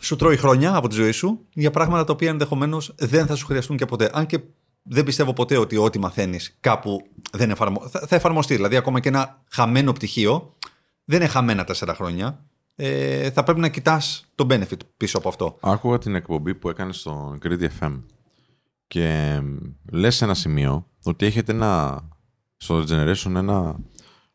σου 0.00 0.16
τρώει 0.16 0.36
χρόνια 0.36 0.74
από 0.74 0.88
τη 0.88 0.94
ζωή 0.94 1.10
σου 1.10 1.46
για 1.52 1.70
πράγματα 1.70 2.04
τα 2.04 2.12
οποία 2.12 2.30
ενδεχομένως 2.30 2.94
δεν 2.98 3.26
θα 3.26 3.34
σου 3.34 3.46
χρειαστούν 3.46 3.76
και 3.76 3.84
ποτέ. 3.84 4.10
Αν 4.12 4.26
και 4.26 4.40
δεν 4.82 5.04
πιστεύω 5.04 5.32
ποτέ 5.32 5.56
ότι 5.56 5.76
ό,τι 5.76 5.98
μαθαίνεις 5.98 6.56
κάπου 6.60 7.02
δεν 7.32 7.50
εφαρμο... 7.50 7.88
θα, 7.88 8.06
θα 8.06 8.16
εφαρμοστεί. 8.16 8.54
Δηλαδή, 8.54 8.76
ακόμα 8.76 9.00
και 9.00 9.08
ένα 9.08 9.42
χαμένο 9.50 9.92
πτυχίο 9.92 10.54
δεν 11.04 11.20
είναι 11.20 11.28
χαμένα 11.28 11.64
τέσσερα 11.64 11.94
χρόνια. 11.94 12.44
Ε, 12.76 13.30
θα 13.30 13.42
πρέπει 13.42 13.60
να 13.60 13.68
κοιτάς 13.68 14.26
το 14.34 14.46
benefit 14.50 14.80
πίσω 14.96 15.18
από 15.18 15.28
αυτό. 15.28 15.56
Άκουγα 15.60 15.98
την 15.98 16.14
εκπομπή 16.14 16.54
που 16.54 16.68
έκανες 16.68 16.96
στο 16.96 17.38
Grid 17.42 17.68
FM 17.80 18.00
και 18.90 19.40
λες 19.90 20.16
σε 20.16 20.24
ένα 20.24 20.34
σημείο 20.34 20.86
ότι 21.02 21.26
έχετε 21.26 21.52
ένα, 21.52 22.02
στο 22.56 22.84
Generation 22.88 23.34
ένα 23.34 23.80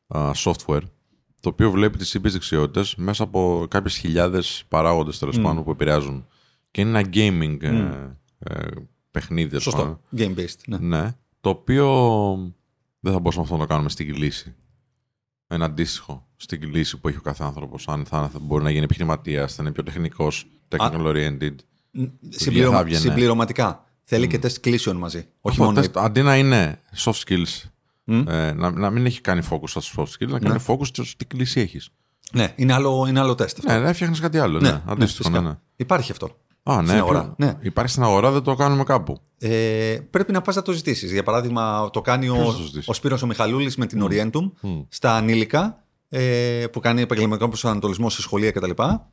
α, 0.08 0.32
software 0.36 0.82
το 1.40 1.50
οποίο 1.50 1.72
βλέπει 1.72 1.98
τις 1.98 2.14
ήπιες 2.14 2.34
δεξιότητες 2.34 2.96
μέσα 2.96 3.24
από 3.24 3.66
κάποιες 3.70 3.98
χιλιάδες 3.98 4.64
παράγοντες 4.68 5.20
τέλος 5.20 5.42
πάντων 5.42 5.64
που 5.64 5.72
επηρεάζουν. 5.72 6.28
Και 6.72 6.82
είναι 6.82 7.00
ένα 7.00 7.10
gaming 7.14 7.58
ε, 7.62 7.70
ε, 8.38 8.68
παιχνίδι. 9.12 9.48
τέλος 9.48 9.64
Σωστό. 9.64 9.82
πάντων. 9.82 10.00
Game 10.18 10.40
based. 10.40 10.60
Ναι. 10.68 10.78
Ναι. 10.78 11.12
Το 11.42 11.50
οποίο 11.50 11.88
δεν 13.00 13.14
θα 13.14 13.20
μπορούσαμε 13.20 13.44
αυτό 13.44 13.56
να 13.56 13.62
το 13.62 13.68
κάνουμε 13.68 13.90
στην 13.90 14.14
κλίση. 14.14 14.56
Ένα 15.48 15.66
αντίστοιχο 15.66 16.28
στην 16.36 16.60
κλίση 16.60 17.00
που 17.00 17.08
έχει 17.08 17.18
ο 17.18 17.22
κάθε 17.22 17.44
άνθρωπος. 17.44 17.88
Αν 17.88 18.06
θα, 18.06 18.30
θα 18.30 18.40
μπορεί 18.40 18.64
να 18.64 18.70
γίνει 18.72 18.84
επιχειρηματίας, 18.84 19.56
θα 19.56 19.64
είναι 19.64 19.72
πιο 19.72 19.84
τεχνικός, 19.84 20.48
technical 20.70 21.06
oriented. 21.06 21.56
Συμπληρω... 22.30 22.72
θα 22.72 22.80
έβγαινε. 22.80 23.00
Συμπληρωματικά. 23.00 23.85
Θέλει 24.08 24.28
και 24.28 24.40
τεστ 24.40 24.60
κλήσεων 24.60 24.98
μαζί. 24.98 25.18
Όχι 25.18 25.28
Αυτό, 25.42 25.64
μόνο. 25.64 25.76
τεστ, 25.80 25.98
αντί 25.98 26.22
να 26.22 26.38
είναι 26.38 26.82
soft 26.98 27.22
skills, 27.28 27.70
ε, 28.28 28.52
να, 28.54 28.72
να 28.72 28.90
μην 28.90 29.06
έχει 29.06 29.22
κάνει 29.22 29.42
focus 29.50 29.68
στα 29.70 29.82
soft 29.96 30.04
skills, 30.04 30.28
να 30.30 30.40
κάνει 30.40 30.64
focus 30.68 30.86
στο 30.86 31.04
τι 31.18 31.26
κλίση 31.26 31.60
έχεις. 31.60 31.90
Ναι, 32.32 32.54
είναι 32.56 32.74
άλλο, 32.74 33.06
είναι 33.10 33.20
άλλο 33.20 33.36
τεστ. 33.36 33.58
αυτό. 33.60 33.72
Ναι, 33.72 33.80
να 33.80 33.90
έφτιαχνε 33.90 34.16
κάτι 34.22 34.38
άλλο. 34.40 34.60
Ναι, 34.60 34.82
αντίστοιχο. 34.86 35.30
φυσικά. 35.30 35.42
Ναι, 35.42 35.50
ναι. 35.50 35.56
Υπάρχει 35.76 36.12
αυτό. 36.12 36.38
Α, 36.64 36.82
ναι, 36.82 36.88
Στην 36.88 37.00
αγορά, 37.00 37.22
ποιο- 37.22 37.34
ναι. 37.48 37.54
Υπάρχει 37.62 37.92
στην 37.92 38.04
αγορά, 38.04 38.32
δεν 38.32 38.42
το 38.42 38.56
κάνουμε 38.56 38.84
κάπου. 38.84 39.20
Ε, 39.38 39.98
πρέπει 40.10 40.32
να 40.32 40.42
πας 40.42 40.56
να 40.56 40.62
το 40.62 40.72
ζητήσεις. 40.72 41.12
Για 41.12 41.24
παράδειγμα, 41.24 41.90
το 41.94 42.02
κάνει 42.02 42.26
Ποιος 42.26 42.48
ο, 42.48 42.52
θα 42.52 42.58
το 42.58 42.64
ζητήσει; 42.64 42.90
ο 42.90 42.94
Σπύρος 42.94 43.22
ο 43.22 43.26
Μιχαλούλης 43.28 43.76
με 43.78 43.86
την 43.86 44.08
Orientum 44.10 44.52
στα 44.90 45.16
ανήλικα 45.16 45.84
ε, 46.18 46.68
που 46.72 46.80
κάνει 46.80 47.02
επαγγελματικό 47.02 47.48
προσανατολισμό 47.48 48.10
σε 48.10 48.22
σχολεία 48.22 48.52
κτλ. 48.52 48.70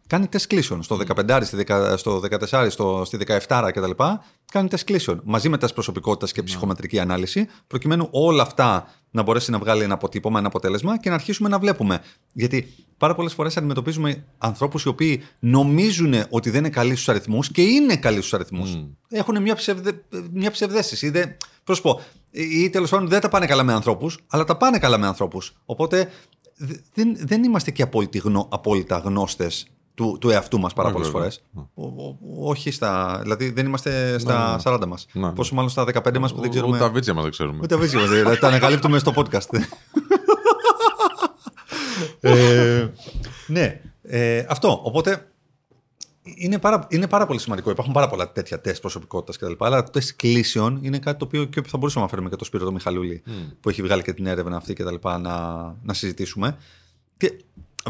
Κάνει 0.06 0.26
τεστ 0.26 0.46
κλήσεων. 0.46 0.82
Στο 0.82 0.98
15, 1.26 1.38
στη 1.42 1.64
10, 1.66 1.94
στο 1.96 2.20
14, 2.50 2.66
στο, 2.70 3.02
στη 3.06 3.18
17 3.48 3.70
κτλ. 3.74 3.90
Κάνει 4.52 4.68
τεστ 4.68 4.84
κλήσεων. 4.84 5.20
Μαζί 5.24 5.48
με 5.48 5.58
τεστ 5.58 5.74
προσωπικότητας 5.74 6.28
Ναι. 6.28 6.34
και 6.34 6.42
ψυχομετρική 6.42 6.98
ανάλυση, 6.98 7.46
προκειμένου 7.66 8.08
όλα 8.10 8.42
αυτά 8.42 8.86
να 9.10 9.22
μπορέσει 9.22 9.50
να 9.50 9.58
βγάλει 9.58 9.82
ένα 9.82 9.94
αποτύπωμα, 9.94 10.38
ένα 10.38 10.48
αποτέλεσμα 10.48 10.98
και 10.98 11.08
να 11.08 11.14
αρχίσουμε 11.14 11.48
να 11.48 11.58
βλέπουμε. 11.58 12.00
Γιατί 12.32 12.74
πάρα 12.98 13.14
πολλές 13.14 13.32
φορές 13.34 13.56
αντιμετωπίζουμε 13.56 14.24
ανθρώπους 14.38 14.82
οι 14.84 14.88
οποίοι 14.88 15.22
νομίζουν 15.38 16.14
ότι 16.30 16.50
δεν 16.50 16.58
είναι 16.58 16.68
καλοί 16.70 16.92
στους 16.94 17.08
αριθμούς 17.08 17.50
και 17.50 17.62
είναι 17.62 17.96
καλοί 17.96 18.18
στους 18.18 18.34
αριθμούς. 18.34 18.76
Έχουν 19.08 19.42
μια, 19.42 19.54
ψευδε, 19.54 20.04
μια 20.32 20.50
ψευδέστηση. 20.50 21.10
Δεν, 21.10 21.36
πώς 21.64 21.80
πω, 21.80 22.00
ή 22.30 22.70
τέλος 22.70 22.90
πάντων 22.90 23.08
δεν 23.08 23.20
τα 23.20 23.28
πάνε 23.28 23.46
καλά 23.46 23.62
με 23.62 23.72
ανθρώπους, 23.72 24.18
αλλά 24.28 24.44
τα 24.44 24.56
πάνε 24.56 24.78
καλά 24.78 24.98
με 24.98 25.06
ανθρώπους. 25.06 25.56
Οπότε 25.64 25.96
δε- 25.96 26.41
δεν, 26.94 27.16
δεν 27.18 27.44
είμαστε 27.44 27.70
και 27.70 27.82
απόλυτοι 27.82 28.18
γνω, 28.18 28.48
απόλυτα 28.50 28.98
γνώστες 28.98 29.66
του, 29.94 30.16
του 30.20 30.30
εαυτού 30.30 30.58
μας 30.58 30.72
πάρα 30.72 30.88
Ναι, 30.88 30.94
πολλές 30.94 31.10
βέβαια. 31.10 31.30
φορές. 31.30 31.42
Όχι 32.38 32.70
στα. 32.70 33.18
Δηλαδή 33.22 33.50
δεν 33.50 33.66
είμαστε 33.66 34.18
στα 34.18 34.60
40 34.64 34.86
μας. 34.86 35.06
Ναι, 35.12 35.26
ναι. 35.26 35.32
Πόσο 35.32 35.54
μάλλον 35.54 35.70
στα 35.70 35.84
15 35.84 36.18
μας 36.18 36.34
που 36.34 36.40
δεν 36.40 36.50
ξέρουμε. 36.50 36.76
Ούτε 36.76 36.84
τα 36.84 36.90
βίτσια 36.90 37.14
μας 37.14 37.22
δεν 37.22 37.32
ξέρουμε. 37.32 37.58
Ούτε 37.62 37.76
βρίσκει 37.76 37.96
μας, 37.96 38.38
τα 38.38 38.48
ανακαλύπτουμε 38.48 38.98
στο 38.98 39.12
podcast. 39.16 39.48
ε, 42.20 42.88
ναι, 43.46 43.80
ε, 44.02 44.44
αυτό. 44.48 44.80
Οπότε 44.82 45.31
είναι 46.24 46.58
πάρα, 46.58 46.86
είναι 46.90 47.08
πάρα 47.08 47.26
πολύ 47.26 47.38
σημαντικό. 47.40 47.70
Υπάρχουν 47.70 47.92
πάρα 47.92 48.08
πολλά 48.08 48.32
τέτοια 48.32 48.60
τεστ 48.60 48.80
προσωπικότητας 48.80 49.36
κτλ. 49.36 49.64
Αλλά 49.64 49.82
το 49.82 49.90
τεστ 49.90 50.16
κλήσεων 50.16 50.78
είναι 50.82 50.98
κάτι 50.98 51.18
το 51.18 51.24
οποίο 51.24 51.44
και 51.44 51.62
θα 51.66 51.76
μπορούσαμε 51.78 52.04
να 52.04 52.10
φέρουμε 52.10 52.28
και 52.28 52.36
το 52.36 52.44
Σπύρο 52.44 52.64
το 52.64 52.72
Μιχαλούλη 52.72 53.22
που 53.60 53.68
έχει 53.68 53.82
βγάλει 53.82 54.02
και 54.02 54.12
την 54.12 54.26
έρευνα 54.26 54.56
αυτή 54.56 54.72
κτλ. 54.74 54.94
Να, 55.02 55.20
να 55.82 55.92
συζητήσουμε. 55.94 56.56
Και 57.16 57.32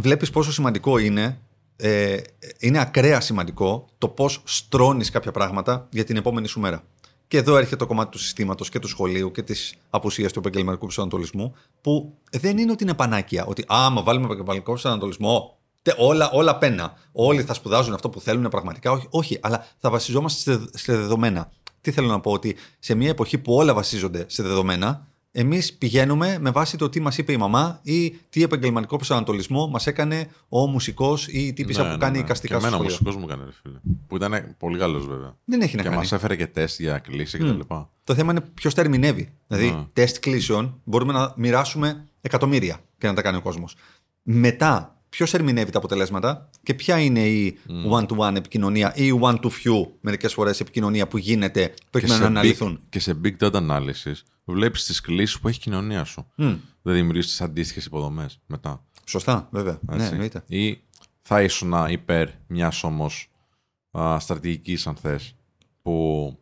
βλέπεις 0.01 0.31
πόσο 0.31 0.53
σημαντικό 0.53 0.99
είναι. 0.99 1.40
Ε, 1.77 2.16
είναι 2.59 2.79
ακραία 2.81 3.21
σημαντικό 3.21 3.88
το 3.99 4.09
πώς 4.09 4.42
στρώνεις 4.45 5.11
κάποια 5.11 5.31
πράγματα 5.33 5.87
για 5.90 6.05
την 6.05 6.16
επόμενη 6.16 6.47
σου 6.49 6.61
μέρα. 6.61 6.85
Και 7.29 7.37
εδώ 7.38 7.57
έρχεται 7.57 7.77
το 7.77 7.87
κομμάτι 7.87 8.11
του 8.11 8.18
συστήματος 8.18 8.68
και 8.68 8.79
του 8.79 8.88
σχολείου 8.88 9.31
και 9.31 9.42
της 9.42 9.75
απουσίας 9.90 10.33
του 10.33 10.38
επαγγελματικού 10.38 10.85
προσανατολισμού, 10.85 11.55
που 11.81 12.14
δεν 12.31 12.59
είναι 12.59 12.73
ότι 12.73 12.83
είναι 12.83 12.95
πανάκια. 12.95 13.45
Ότι 13.45 13.64
άμα 13.68 14.03
βάλουμε 14.03 14.25
επαγγελματικό 14.25 14.71
προσανατολισμό, 14.71 15.57
τε- 15.62 15.62
όλα, 15.97 16.31
όλα 16.31 16.59
πένα. 16.59 16.95
Όλοι 17.12 17.42
θα 17.42 17.55
σπουδάζουν 17.55 17.95
αυτό 17.95 18.09
που 18.11 18.21
θέλουν 18.21 18.49
πραγματικά. 18.49 18.90
Όχι, 18.90 19.07
όχι 19.11 19.38
αλλά 19.42 19.66
θα 19.79 19.90
βασιζόμαστε 19.90 20.53
σε, 20.53 20.64
σε 20.73 20.97
δεδομένα. 20.97 21.51
Τι 21.81 21.90
θέλω 21.90 22.09
να 22.09 22.21
πω, 22.21 22.31
ότι 22.33 22.57
σε 22.79 22.95
μια 22.95 23.09
εποχή 23.09 23.38
που 23.38 23.55
όλα 23.55 23.75
βασίζονται 23.75 24.25
σε 24.29 24.42
δεδομένα, 24.42 25.07
εμείς 25.35 25.73
πηγαίνουμε 25.73 26.38
με 26.40 26.51
βάση 26.51 26.77
το 26.77 26.88
τι 26.88 27.01
μας 27.01 27.18
είπε 27.18 27.33
η 27.33 27.37
μαμά 27.37 27.81
ή 27.83 28.11
τι 28.11 28.42
επαγγελματικό 28.42 28.97
προσανατολισμό 28.97 29.66
μας 29.66 29.87
έκανε 29.87 30.29
ο 30.49 30.66
μουσικός 30.66 31.29
ή 31.29 31.47
η 31.47 31.53
τύπησα 31.53 31.90
που 31.92 31.99
κάνει 31.99 32.18
εικαστικά 32.18 32.55
Και 32.55 32.61
στο 32.61 32.68
εμένα 32.68 32.83
ο 32.85 32.88
σχολείο. 32.88 32.99
μουσικός 33.05 33.16
μου 33.16 33.25
έκανε, 33.31 33.45
ρε 33.45 33.51
φίλε. 33.62 33.79
Που 34.07 34.16
ήταν 34.16 34.55
πολύ 34.59 34.79
καλός 34.79 35.07
βέβαια. 35.07 35.37
Δεν 35.45 35.61
έχει 35.61 35.77
να 35.77 35.83
Και 35.83 35.88
κάνει. 35.88 36.01
μας 36.01 36.12
έφερε 36.12 36.37
και 36.37 36.47
τεστ 36.47 36.81
για 36.81 36.99
κλίση 36.99 37.38
κτλ. 37.38 37.61
Το 38.05 38.14
θέμα 38.14 38.31
είναι 38.31 38.40
ποιος 38.40 38.75
τα 38.75 38.81
ερμηνεύει. 38.81 39.33
Δηλαδή, 39.47 39.71
Ναι. 39.71 39.85
τεστ 39.92 40.18
κλήσεων 40.18 40.81
μπορούμε 40.85 41.12
να 41.12 41.33
μοιράσουμε 41.37 42.05
εκατομμύρια 42.21 42.81
και 42.99 43.07
να 43.07 43.14
τα 43.14 43.23
κάνει 43.23 43.37
ο 43.37 43.40
κόσμος. 43.42 43.77
Μετά, 44.23 45.02
ποιος 45.16 45.35
ερμηνεύει 45.35 45.70
τα 45.70 45.79
αποτελέσματα 45.79 46.48
και 46.62 46.75
ποια 46.75 46.98
είναι 47.01 47.29
η 47.29 47.59
one-to-one 47.90 48.35
επικοινωνία 48.37 48.92
ή 48.96 49.07
η 49.07 49.18
one-to-few 49.22 49.87
μερικές 50.01 50.33
φορές 50.33 50.61
επικοινωνία 50.61 51.09
που 51.09 51.18
γίνεται 51.18 51.66
Και 51.66 51.83
προκειμένου 51.90 52.22
σε, 52.22 52.29
να 52.29 52.29
big, 52.29 52.38
αναλυθούν. 52.38 52.81
και 52.88 53.01
σε 53.01 53.20
big 53.25 53.37
data 53.38 53.53
analysis 53.53 54.12
βλέπεις 54.44 54.85
τις 54.85 55.01
κλήσεις 55.01 55.38
που 55.40 55.48
έχει 55.48 55.57
η 55.59 55.61
κοινωνία 55.61 56.05
σου. 56.05 56.27
Δεν 56.83 56.94
δημιουργείς 56.94 57.27
τις 57.27 57.40
αντίστοιχες 57.40 57.85
υποδομές 57.85 58.40
μετά. 58.46 58.85
Σωστά, 59.07 59.48
βέβαια. 59.51 59.79
Ναι, 59.83 59.94
Έτσι. 59.96 60.09
εννοείται. 60.12 60.42
Ή 60.46 60.81
θα 61.22 61.42
ήσουν 61.42 61.75
υπέρ 61.88 62.29
μιας 62.46 62.83
όμως 62.85 63.29
στρατηγικής, 64.18 64.87
αν 64.87 64.94
θες, 64.96 65.35
που 65.83 66.38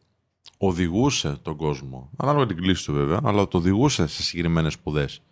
οδηγούσε 0.58 1.38
τον 1.42 1.56
κόσμο, 1.56 2.10
ανάλογα 2.16 2.46
την 2.46 2.56
κλίση 2.56 2.84
του 2.84 2.92
βέβαια, 2.92 3.20
αλλά 3.24 3.48
το 3.48 3.56
οδηγούσε 3.58 4.06
σε 4.06 4.22
συγκεκριμένες 4.22 4.72
σπουδές. 4.72 5.22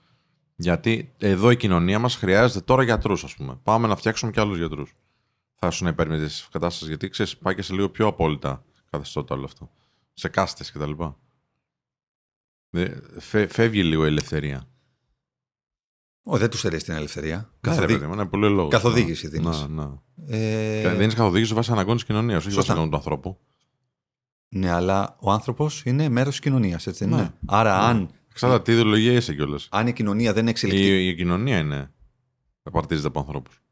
Γιατί 0.61 1.15
εδώ 1.19 1.51
η 1.51 1.57
κοινωνία 1.57 1.99
μας 1.99 2.15
χρειάζεται 2.17 2.61
τώρα 2.61 2.83
γιατρούς, 2.83 3.25
ας 3.25 3.35
πούμε. 3.35 3.59
Πάμε 3.63 3.87
να 3.87 3.97
φτιάξουμε 3.97 4.31
και 4.31 4.41
άλλους 4.41 4.59
γιατρούς. 4.59 4.95
Θα 5.55 5.67
ήσουν 5.67 5.87
υπέρ 5.87 6.09
με 6.09 6.19
της 6.19 6.49
κατάστασης, 6.53 6.89
γιατί 6.89 7.09
ξέρεις, 7.09 7.37
πάει 7.37 7.55
και 7.55 7.63
σε 7.63 7.73
λίγο 7.75 7.89
πιο 7.89 8.07
απόλυτα 8.07 8.65
καθεστώτα 8.91 9.35
όλο 9.35 9.45
αυτό. 9.45 9.71
Σε 10.13 10.29
κάστες 10.29 10.73
κτλ. 10.73 10.91
Φεύγει 13.49 13.85
λίγο 13.85 14.05
η 14.05 14.07
ελευθερία. 14.07 14.69
Ω, 16.23 16.37
δεν 16.37 16.51
τους 16.51 16.59
στερεί 16.59 16.83
την 16.83 16.95
ελευθερία. 16.95 17.37
Ναι, 17.37 17.43
ρε 17.45 17.51
Καθοδή... 17.61 17.93
παιδί 17.93 18.07
μου, 18.07 18.13
είναι 18.13 18.27
πολύ 18.27 18.49
λόγος. 18.49 18.73
καθοδήγηση 18.73 19.29
δίνεις. 19.29 19.67
Ναι, 19.69 19.85
ναι. 19.85 19.91
ε... 20.37 20.81
Και 20.83 20.89
δίνεις 20.89 21.15
καθοδήγηση 21.15 21.55
βάσει 21.55 21.73
αναγκών 21.73 21.95
της 21.95 22.05
κοινωνίας, 22.05 22.39
όχι 22.39 22.45
βάσει 22.47 22.57
Σωστά. 22.57 22.73
αναγκών 22.73 22.91
του 22.91 22.97
ανθρώπου. 22.97 23.39
Ναι, 24.49 24.71
αλλά 24.71 25.17
ο 25.21 25.31
άνθρωπος 25.31 25.83
είναι 25.85 26.09
μέρος 26.09 26.31
της 26.31 26.41
κοινωνίας, 26.41 26.87
έτσι 26.87 27.05
δεν 27.05 27.15
Ναι. 27.15 27.21
είναι. 27.21 27.35
Άρα, 27.47 27.79
αν, 27.79 28.11
Ξέρετε 28.39 28.63
τι 28.63 28.73
ιδεολογία 28.73 29.13
είσαι 29.13 29.35
κιόλας; 29.35 29.69
αν 29.71 29.87
η 29.87 29.93
κοινωνία 29.93 30.33
δεν 30.33 30.49
εξελιχθεί. 30.49 31.05
Η, 31.05 31.09
η 31.09 31.15
κοινωνία 31.15 31.59
είναι. 31.59 31.93
Απαρτίζεται 32.63 33.07
από 33.09 33.19
ανθρώπους. 33.19 33.63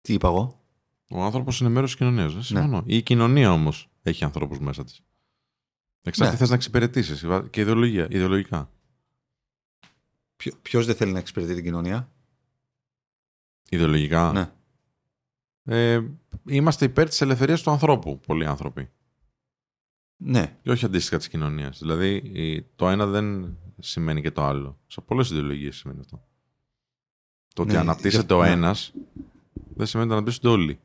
Τι 0.00 0.12
είπα 0.12 0.28
εγώ; 0.28 0.64
Ο 1.10 1.22
άνθρωπος 1.22 1.60
είναι 1.60 1.68
μέρος 1.68 1.90
της 1.90 1.98
κοινωνίας. 1.98 2.26
Ναι. 2.28 2.34
Δεν 2.34 2.42
συμφωνώ. 2.42 2.82
Η 2.86 3.02
κοινωνία 3.02 3.52
όμως 3.52 3.90
έχει 4.02 4.24
ανθρώπους 4.24 4.58
μέσα 4.58 4.84
της. 4.84 5.00
Εξάρτητα 6.02 6.24
Ναι. 6.24 6.30
τι 6.30 6.36
θες 6.36 6.48
να 6.48 6.54
εξυπηρετήσεις 6.54 7.24
και 7.50 7.60
ιδεολογία, 7.60 8.06
ιδεολογικά. 8.10 8.70
Ποιος 10.62 10.86
δεν 10.86 10.94
θέλει 10.94 11.12
να 11.12 11.18
εξυπηρετεί 11.18 11.54
την 11.54 11.64
κοινωνία; 11.64 12.12
Ιδεολογικά. 13.68 14.32
Ναι. 14.32 14.50
Ε, 15.66 16.00
είμαστε 16.46 16.84
υπέρ 16.84 17.08
της 17.08 17.20
ελευθερίας 17.20 17.62
του 17.62 17.70
ανθρώπου, 17.70 18.20
πολλοί 18.26 18.46
άνθρωποι. 18.46 18.90
Ναι. 20.16 20.58
Και 20.62 20.70
όχι 20.70 20.84
αντίστοιχα 20.84 21.16
της 21.16 21.28
κοινωνίας. 21.28 21.78
Δηλαδή, 21.78 22.14
η- 22.16 22.62
το 22.76 22.88
ένα 22.88 23.06
δεν 23.06 23.56
σημαίνει 23.78 24.20
και 24.20 24.30
το 24.30 24.42
άλλο. 24.44 24.78
Σε 24.86 25.00
πολλές 25.00 25.30
ιδεολογίες 25.30 25.76
σημαίνει 25.76 26.00
αυτό. 26.00 26.22
Το 27.54 27.62
ότι 27.62 27.72
Ναι, 27.72 27.78
αναπτύσσεται 27.78 28.24
γι' 28.26 28.32
ο 28.32 28.40
αυτό- 28.42 28.52
ένας 28.56 28.92
δεν 29.76 29.86
σημαίνει 29.86 30.08
ότι 30.08 30.16
αναπτύσσονται 30.18 30.48
όλοι. 30.48 30.78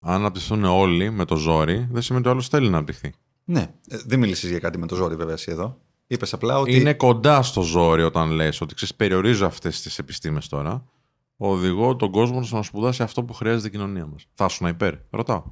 Αν 0.00 0.14
αναπτυχθούν 0.14 0.64
όλοι 0.64 1.10
με 1.10 1.24
το 1.24 1.36
ζόρι, 1.36 1.88
δεν 1.90 2.02
σημαίνει 2.02 2.20
ότι 2.24 2.28
ο 2.28 2.30
άλλος 2.30 2.48
θέλει 2.48 2.68
να 2.68 2.76
αναπτυχθεί. 2.76 3.12
Ναι. 3.44 3.74
Ε, 3.88 3.98
δεν 4.06 4.18
μίλησε 4.18 4.48
για 4.48 4.58
κάτι 4.58 4.78
με 4.78 4.86
το 4.86 4.94
ζόρι, 4.94 5.16
βέβαια, 5.16 5.34
εσύ 5.34 5.50
εδώ. 5.50 5.80
Είπες 6.06 6.32
απλά 6.32 6.58
ότι. 6.58 6.76
Είναι 6.76 6.94
κοντά 6.94 7.42
στο 7.42 7.62
ζόρι 7.62 8.02
όταν 8.02 8.30
λες 8.30 8.60
ότι 8.60 8.74
ξέρεις, 8.74 8.94
περιορίζω 8.94 9.46
αυτές 9.46 9.80
τις 9.82 9.98
επιστήμες 9.98 10.48
τώρα. 10.48 10.84
Οδηγώ 11.36 11.96
τον 11.96 12.10
κόσμο 12.10 12.42
στο 12.42 12.56
να 12.56 12.62
σπουδάσει 12.62 13.02
αυτό 13.02 13.24
που 13.24 13.32
χρειάζεται 13.32 13.66
η 13.68 13.70
κοινωνία 13.70 14.06
μας. 14.06 14.26
Θα 14.34 14.48
σου 14.48 14.62
να 14.62 14.68
υπέρ; 14.68 14.94
Ρωτάω. 15.10 15.44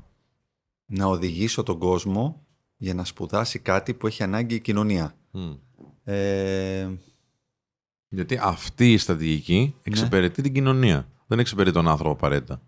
Να 0.91 1.07
οδηγήσω 1.07 1.63
τον 1.63 1.79
κόσμο 1.79 2.47
για 2.77 2.95
να 2.95 3.05
σπουδάσει 3.05 3.59
κάτι 3.59 3.95
που 3.95 4.07
έχει 4.07 4.23
ανάγκη 4.23 4.55
η 4.55 4.61
κοινωνία. 4.61 5.15
Μμ. 5.31 5.53
Ε, 6.05 6.89
Γιατί 8.09 8.39
αυτή 8.43 8.93
η 8.93 8.99
στρατηγική 8.99 9.75
εξυπηρετεί 9.83 10.43
την 10.43 10.53
κοινωνία. 10.55 11.09
δεν 11.27 11.39
εξυπηρετεί 11.39 11.75
τον 11.77 11.89
άνθρωπο 11.89 12.11
απαραίτητα. 12.15 12.61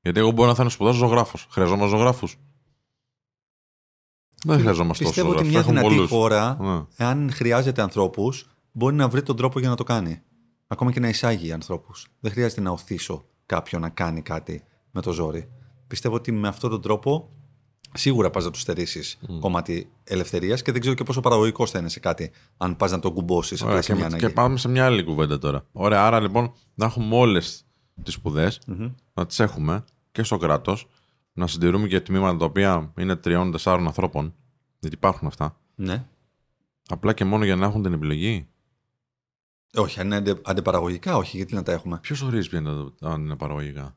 Γιατί 0.00 0.18
εγώ 0.18 0.30
μπορώ 0.30 0.48
να 0.48 0.54
θέλω 0.54 0.66
να 0.66 0.72
σπουδάσω 0.74 0.98
ζωγράφος. 0.98 1.46
Χρειαζόμαστε 1.50 1.96
ζωγράφους. 1.96 2.36
Δεν 4.44 4.58
χρειαζόμαστε 4.58 5.04
τόσο 5.04 5.14
Πιστεύω 5.14 5.38
ότι 5.38 5.44
ζωγράφους. 5.44 5.50
μια 5.50 5.60
Έχουμε 5.60 5.78
δυνατή 5.78 5.94
πολλούς. 5.94 6.10
χώρα, 6.10 6.56
Ναι. 6.60 7.04
εάν 7.06 7.30
χρειάζεται 7.32 7.82
ανθρώπους, 7.82 8.50
μπορεί 8.72 8.94
να 8.96 9.08
βρει 9.08 9.22
τον 9.22 9.36
τρόπο 9.36 9.60
για 9.60 9.68
να 9.68 9.74
το 9.76 9.84
κάνει. 9.84 10.22
Ακόμα 10.66 10.92
και 10.92 11.00
να 11.00 11.08
εισάγει 11.08 11.52
ανθρώπους. 11.52 12.06
Δεν 12.20 12.32
χρειάζεται 12.32 12.60
να 12.60 12.70
οθήσω 12.70 13.24
κάποιον 13.46 13.80
να 13.80 13.88
κάνει 13.88 14.22
κάτι 14.22 14.64
με 14.90 15.00
το 15.00 15.12
ζόρι. 15.12 15.48
Πιστεύω 15.86 16.14
ότι 16.14 16.32
με 16.32 16.48
αυτόν 16.48 16.70
τον 16.70 16.80
τρόπο 16.82 17.30
σίγουρα 17.96 18.30
πας 18.30 18.44
να 18.44 18.50
του 18.50 18.58
στερήσεις 18.58 19.18
κομμάτι 19.40 19.90
ελευθερίας 20.04 20.62
και 20.62 20.72
δεν 20.72 20.80
ξέρω 20.80 20.96
και 20.96 21.02
πόσο 21.04 21.20
παραγωγικός 21.20 21.70
θα 21.70 21.78
είναι 21.78 21.88
σε 21.88 22.00
κάτι 22.00 22.30
αν 22.56 22.76
πας 22.76 22.90
να 22.90 22.98
τον 22.98 23.12
κουμπώσεις 23.14 23.60
Ωραία, 23.62 23.70
απλά 23.74 23.80
και, 23.80 23.86
σε 23.86 23.92
μια 23.92 24.00
με- 24.02 24.06
ανάγκη. 24.08 24.26
και 24.26 24.32
πάμε 24.32 24.56
σε 24.56 24.68
μια 24.68 24.84
άλλη 24.84 25.04
κουβέντα 25.04 25.38
τώρα. 25.38 25.66
Ωραία, 25.72 26.06
άρα 26.06 26.20
λοιπόν 26.20 26.52
να 26.74 26.84
έχουμε 26.86 27.16
όλες 27.16 27.64
τις 28.02 28.14
σπουδε 28.14 28.52
να 29.14 29.26
τις 29.26 29.40
έχουμε 29.40 29.84
και 30.12 30.22
στο 30.22 30.36
κράτος, 30.36 30.86
να 31.32 31.46
συντηρούμε 31.46 31.86
και 31.88 32.00
τμήματα 32.00 32.36
τα 32.36 32.44
οποία 32.44 32.92
είναι 32.98 33.16
τριών-τεσσάρων 33.16 33.86
ανθρώπων, 33.86 34.34
γιατί 34.78 34.96
υπάρχουν 34.96 35.26
αυτά. 35.28 35.56
Ναι. 35.74 36.04
Απλά 36.88 37.12
και 37.12 37.24
μόνο 37.24 37.44
για 37.44 37.56
να 37.56 37.66
έχουν 37.66 37.82
την 37.82 37.92
επιλογή. 37.92 38.48
Όχι, 39.76 40.00
αν 40.00 40.06
είναι 40.06 40.16
αντε- 40.16 40.48
αντιπαραγωγικά, 40.48 41.16
όχι, 41.16 41.36
γιατί 41.36 41.54
να 41.54 41.62
τα 41.62 41.72
έχουμε. 41.72 41.98
Ποιος 41.98 42.22
ορίζει 42.22 42.48
ποια 42.48 42.58
είναι 42.58 42.70
τα- 43.00 43.08
αν 43.10 43.20
είναι 43.24 43.36
παραγωγικά; 43.36 43.96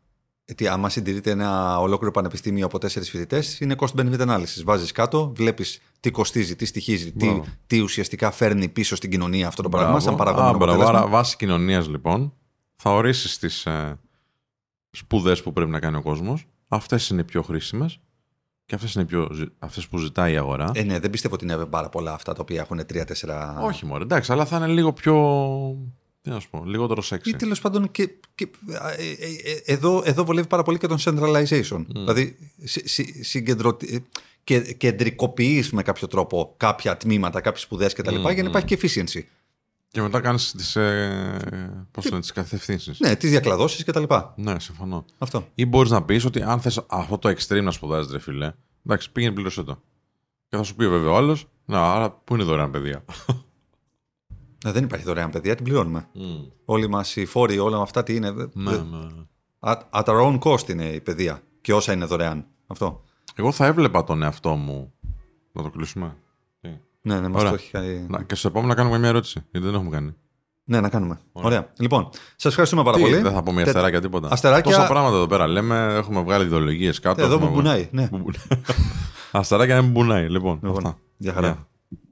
Γιατί 0.49 0.67
άμα 0.67 0.89
συντηρείται 0.89 1.31
ένα 1.31 1.79
ολόκληρο 1.79 2.11
πανεπιστήμιο 2.13 2.65
από 2.65 2.77
τέσσερις 2.77 3.09
φοιτητές, 3.09 3.59
είναι 3.59 3.75
cost 3.77 3.99
benefit 3.99 4.19
analysis. 4.19 4.61
Βάζεις 4.63 4.91
κάτω, 4.91 5.31
βλέπεις 5.35 5.81
τι 5.99 6.11
κοστίζει, 6.11 6.55
τι 6.55 6.65
στοιχίζει, 6.65 7.11
τι, 7.11 7.25
Μπράβο. 7.25 7.45
τι 7.67 7.79
ουσιαστικά 7.79 8.31
φέρνει 8.31 8.69
πίσω 8.69 8.95
στην 8.95 9.09
κοινωνία 9.11 9.47
αυτό 9.47 9.61
το 9.61 9.69
Μπράβο. 9.69 9.83
πράγμα, 9.85 10.01
σαν 10.03 10.13
Α, 10.13 10.17
παραγωγικό 10.17 10.57
μπράβο. 10.57 10.71
αποτέλεσμα. 10.71 10.99
Άρα, 10.99 11.07
βάσει 11.09 11.35
κοινωνίας 11.35 11.87
λοιπόν, 11.87 12.33
θα 12.75 12.89
ορίσεις 12.93 13.37
τις 13.37 13.65
ε, 13.65 13.99
σπουδές 14.91 15.41
που 15.43 15.53
πρέπει 15.53 15.71
να 15.71 15.79
κάνει 15.79 15.97
ο 15.97 16.01
κόσμος. 16.01 16.45
Αυτές 16.67 17.09
είναι 17.09 17.21
οι 17.21 17.23
πιο 17.23 17.41
χρήσιμες 17.41 17.99
και 18.65 18.75
αυτές 18.75 18.93
είναι 18.93 19.03
οι 19.03 19.07
πιο, 19.07 19.27
ζη- 19.33 19.51
αυτές 19.59 19.87
που 19.87 19.97
ζητάει 19.97 20.33
η 20.33 20.37
αγορά. 20.37 20.71
Ε, 20.73 20.83
ναι, 20.83 20.99
δεν 20.99 21.09
πιστεύω 21.09 21.33
ότι 21.35 21.43
είναι 21.43 21.65
πάρα 21.65 21.89
πολλά 21.89 22.13
αυτά 22.13 22.33
τα 22.33 22.41
οποία 22.41 22.61
έχουν 22.61 22.85
τρία-τέσσερα. 22.85 23.59
Όχι 23.61 23.85
μόνο, 23.85 24.03
εντάξει, 24.03 24.31
αλλά 24.31 24.45
θα 24.45 24.57
είναι 24.57 24.67
λίγο 24.67 24.93
πιο. 24.93 25.15
Τι 26.21 26.29
να 26.29 26.39
σου 26.39 26.49
πω, 26.49 26.63
λιγότερο 26.65 27.01
σεξι. 27.01 27.29
Ή 27.29 27.35
τέλος 27.35 27.61
πάντων 27.61 27.91
και, 27.91 28.09
και, 28.35 28.47
ε, 28.97 29.03
ε, 29.03 29.51
ε, 29.51 29.73
εδώ, 29.73 30.01
εδώ 30.05 30.23
βολεύει 30.25 30.47
πάρα 30.47 30.63
πολύ 30.63 30.77
και 30.77 30.87
τον 30.87 30.97
centralization. 30.99 31.85
Δηλαδή 31.87 32.37
συ, 32.63 32.87
συ, 32.87 33.23
συγκεντρωτι- 33.23 33.91
ε, 33.93 33.97
και, 34.43 34.59
κεντρικοποιείς 34.59 35.71
με 35.71 35.81
κάποιο 35.83 36.07
τρόπο 36.07 36.53
κάποια 36.57 36.97
τμήματα, 36.97 37.41
κάποιες 37.41 37.63
σπουδές 37.63 37.93
κτλ. 37.93 38.15
για 38.33 38.43
να 38.43 38.49
υπάρχει 38.49 38.75
και 38.75 38.79
efficiency. 38.81 39.21
Και 39.91 40.01
μετά 40.01 40.19
κάνεις 40.19 40.51
τις. 40.51 40.75
Ε, 40.75 41.87
πώς 41.91 42.05
λένε, 42.05 42.19
τις 42.19 42.31
κατευθύνσει. 42.31 42.91
Ναι, 42.97 43.15
τις 43.15 43.29
διακλαδώσεις 43.29 43.83
κτλ. 43.83 44.03
ναι, 44.35 44.59
συμφωνώ. 44.59 45.05
Αυτό. 45.17 45.47
Ή 45.55 45.65
μπορείς 45.65 45.91
να 45.91 46.03
πεις 46.03 46.25
ότι 46.25 46.41
αν 46.41 46.61
θες 46.61 46.85
αυτό 46.87 47.17
το 47.17 47.29
extreme 47.29 47.63
να 47.63 47.71
σπουδάζεις, 47.71 48.11
ρε 48.11 48.19
φίλε, 48.19 48.53
εντάξει, 48.85 49.11
πήγαινε 49.11 49.33
πλήρωσε 49.33 49.63
το. 49.63 49.81
Και 50.49 50.57
θα 50.57 50.63
σου 50.63 50.75
πει 50.75 50.89
βέβαια 50.89 51.11
ο 51.11 51.15
άλλος, 51.15 51.47
να, 51.65 51.93
άρα 51.93 52.11
πού 52.11 52.33
είναι 52.33 52.43
η 52.43 52.45
δωρεάν 52.45 52.71
παιδεία. 52.71 53.05
Ε, 54.65 54.71
δεν 54.71 54.83
υπάρχει 54.83 55.05
δωρεάν 55.05 55.29
παιδεία, 55.29 55.55
την 55.55 55.63
πληρώνουμε. 55.63 56.07
Όλοι 56.65 56.87
μας 56.89 57.15
οι 57.15 57.25
φόροι, 57.25 57.59
όλα 57.59 57.81
αυτά 57.81 58.03
τι 58.03 58.15
είναι. 58.15 58.31
ναι, 58.31 58.71
ναι. 58.71 58.77
At, 59.59 59.77
at 59.91 60.03
our 60.03 60.21
own 60.21 60.39
cost 60.39 60.69
είναι 60.69 60.85
η 60.85 61.01
παιδεία. 61.01 61.41
Και 61.61 61.73
όσα 61.73 61.93
είναι 61.93 62.05
δωρεάν. 62.05 62.45
Αυτό. 62.67 63.03
Εγώ 63.35 63.51
θα 63.51 63.65
έβλεπα 63.65 64.03
τον 64.03 64.23
εαυτό 64.23 64.55
μου. 64.55 64.93
Να 65.51 65.63
το 65.63 65.69
κλείσουμε. 65.69 66.15
Τι; 66.61 66.69
Ναι, 67.01 67.19
ναι, 67.19 67.27
μας 67.27 67.39
Ωραία. 67.39 67.49
το 67.51 67.57
έχει 67.61 67.71
κάνει. 67.71 68.05
Να, 68.09 68.23
και 68.23 68.35
στο 68.35 68.47
επόμενο 68.47 68.69
να 68.73 68.75
κάνουμε 68.75 68.97
μια 68.97 69.07
ερώτηση. 69.09 69.43
Γιατί 69.51 69.65
δεν 69.67 69.75
έχουμε 69.75 69.89
κάνει. 69.89 70.15
Ναι, 70.63 70.79
να 70.81 70.89
κάνουμε. 70.89 71.19
Ωραία. 71.31 71.71
Λοιπόν, 71.79 72.09
σας 72.35 72.45
ευχαριστούμε 72.51 72.83
πάρα 72.83 72.97
Τι, 72.97 73.01
πολύ. 73.03 73.15
δεν 73.21 73.31
θα 73.33 73.43
πούμε 73.43 73.57
Τε- 73.59 73.67
αστεράκια 73.67 74.01
τίποτα. 74.01 74.27
Αστεράκια- 74.31 74.71
Τόσα 74.75 74.87
πράγματα 74.87 75.15
εδώ 75.15 75.27
πέρα 75.27 75.47
λέμε. 75.47 75.93
Έχουμε 75.93 76.21
βγάλει 76.21 76.45
ιδεολογίες 76.45 76.99
κάτω. 76.99 77.21
Εδώ 77.21 77.33
έχουμε- 77.33 77.49
μπουμπουνάει. 77.49 77.89
Ναι. 77.91 78.07
Μπουμπουνάει. 78.11 78.45
αστεράκια 79.31 79.77
είναι 79.77 79.87
μπουνάει. 79.87 80.29
Λοιπόν, 80.29 80.59
Λοιπόν, 80.63 80.77
αυτά. 80.77 80.97
Γεια 81.17 81.33
χαρά. 81.33 81.47
Γεια. 81.47 81.67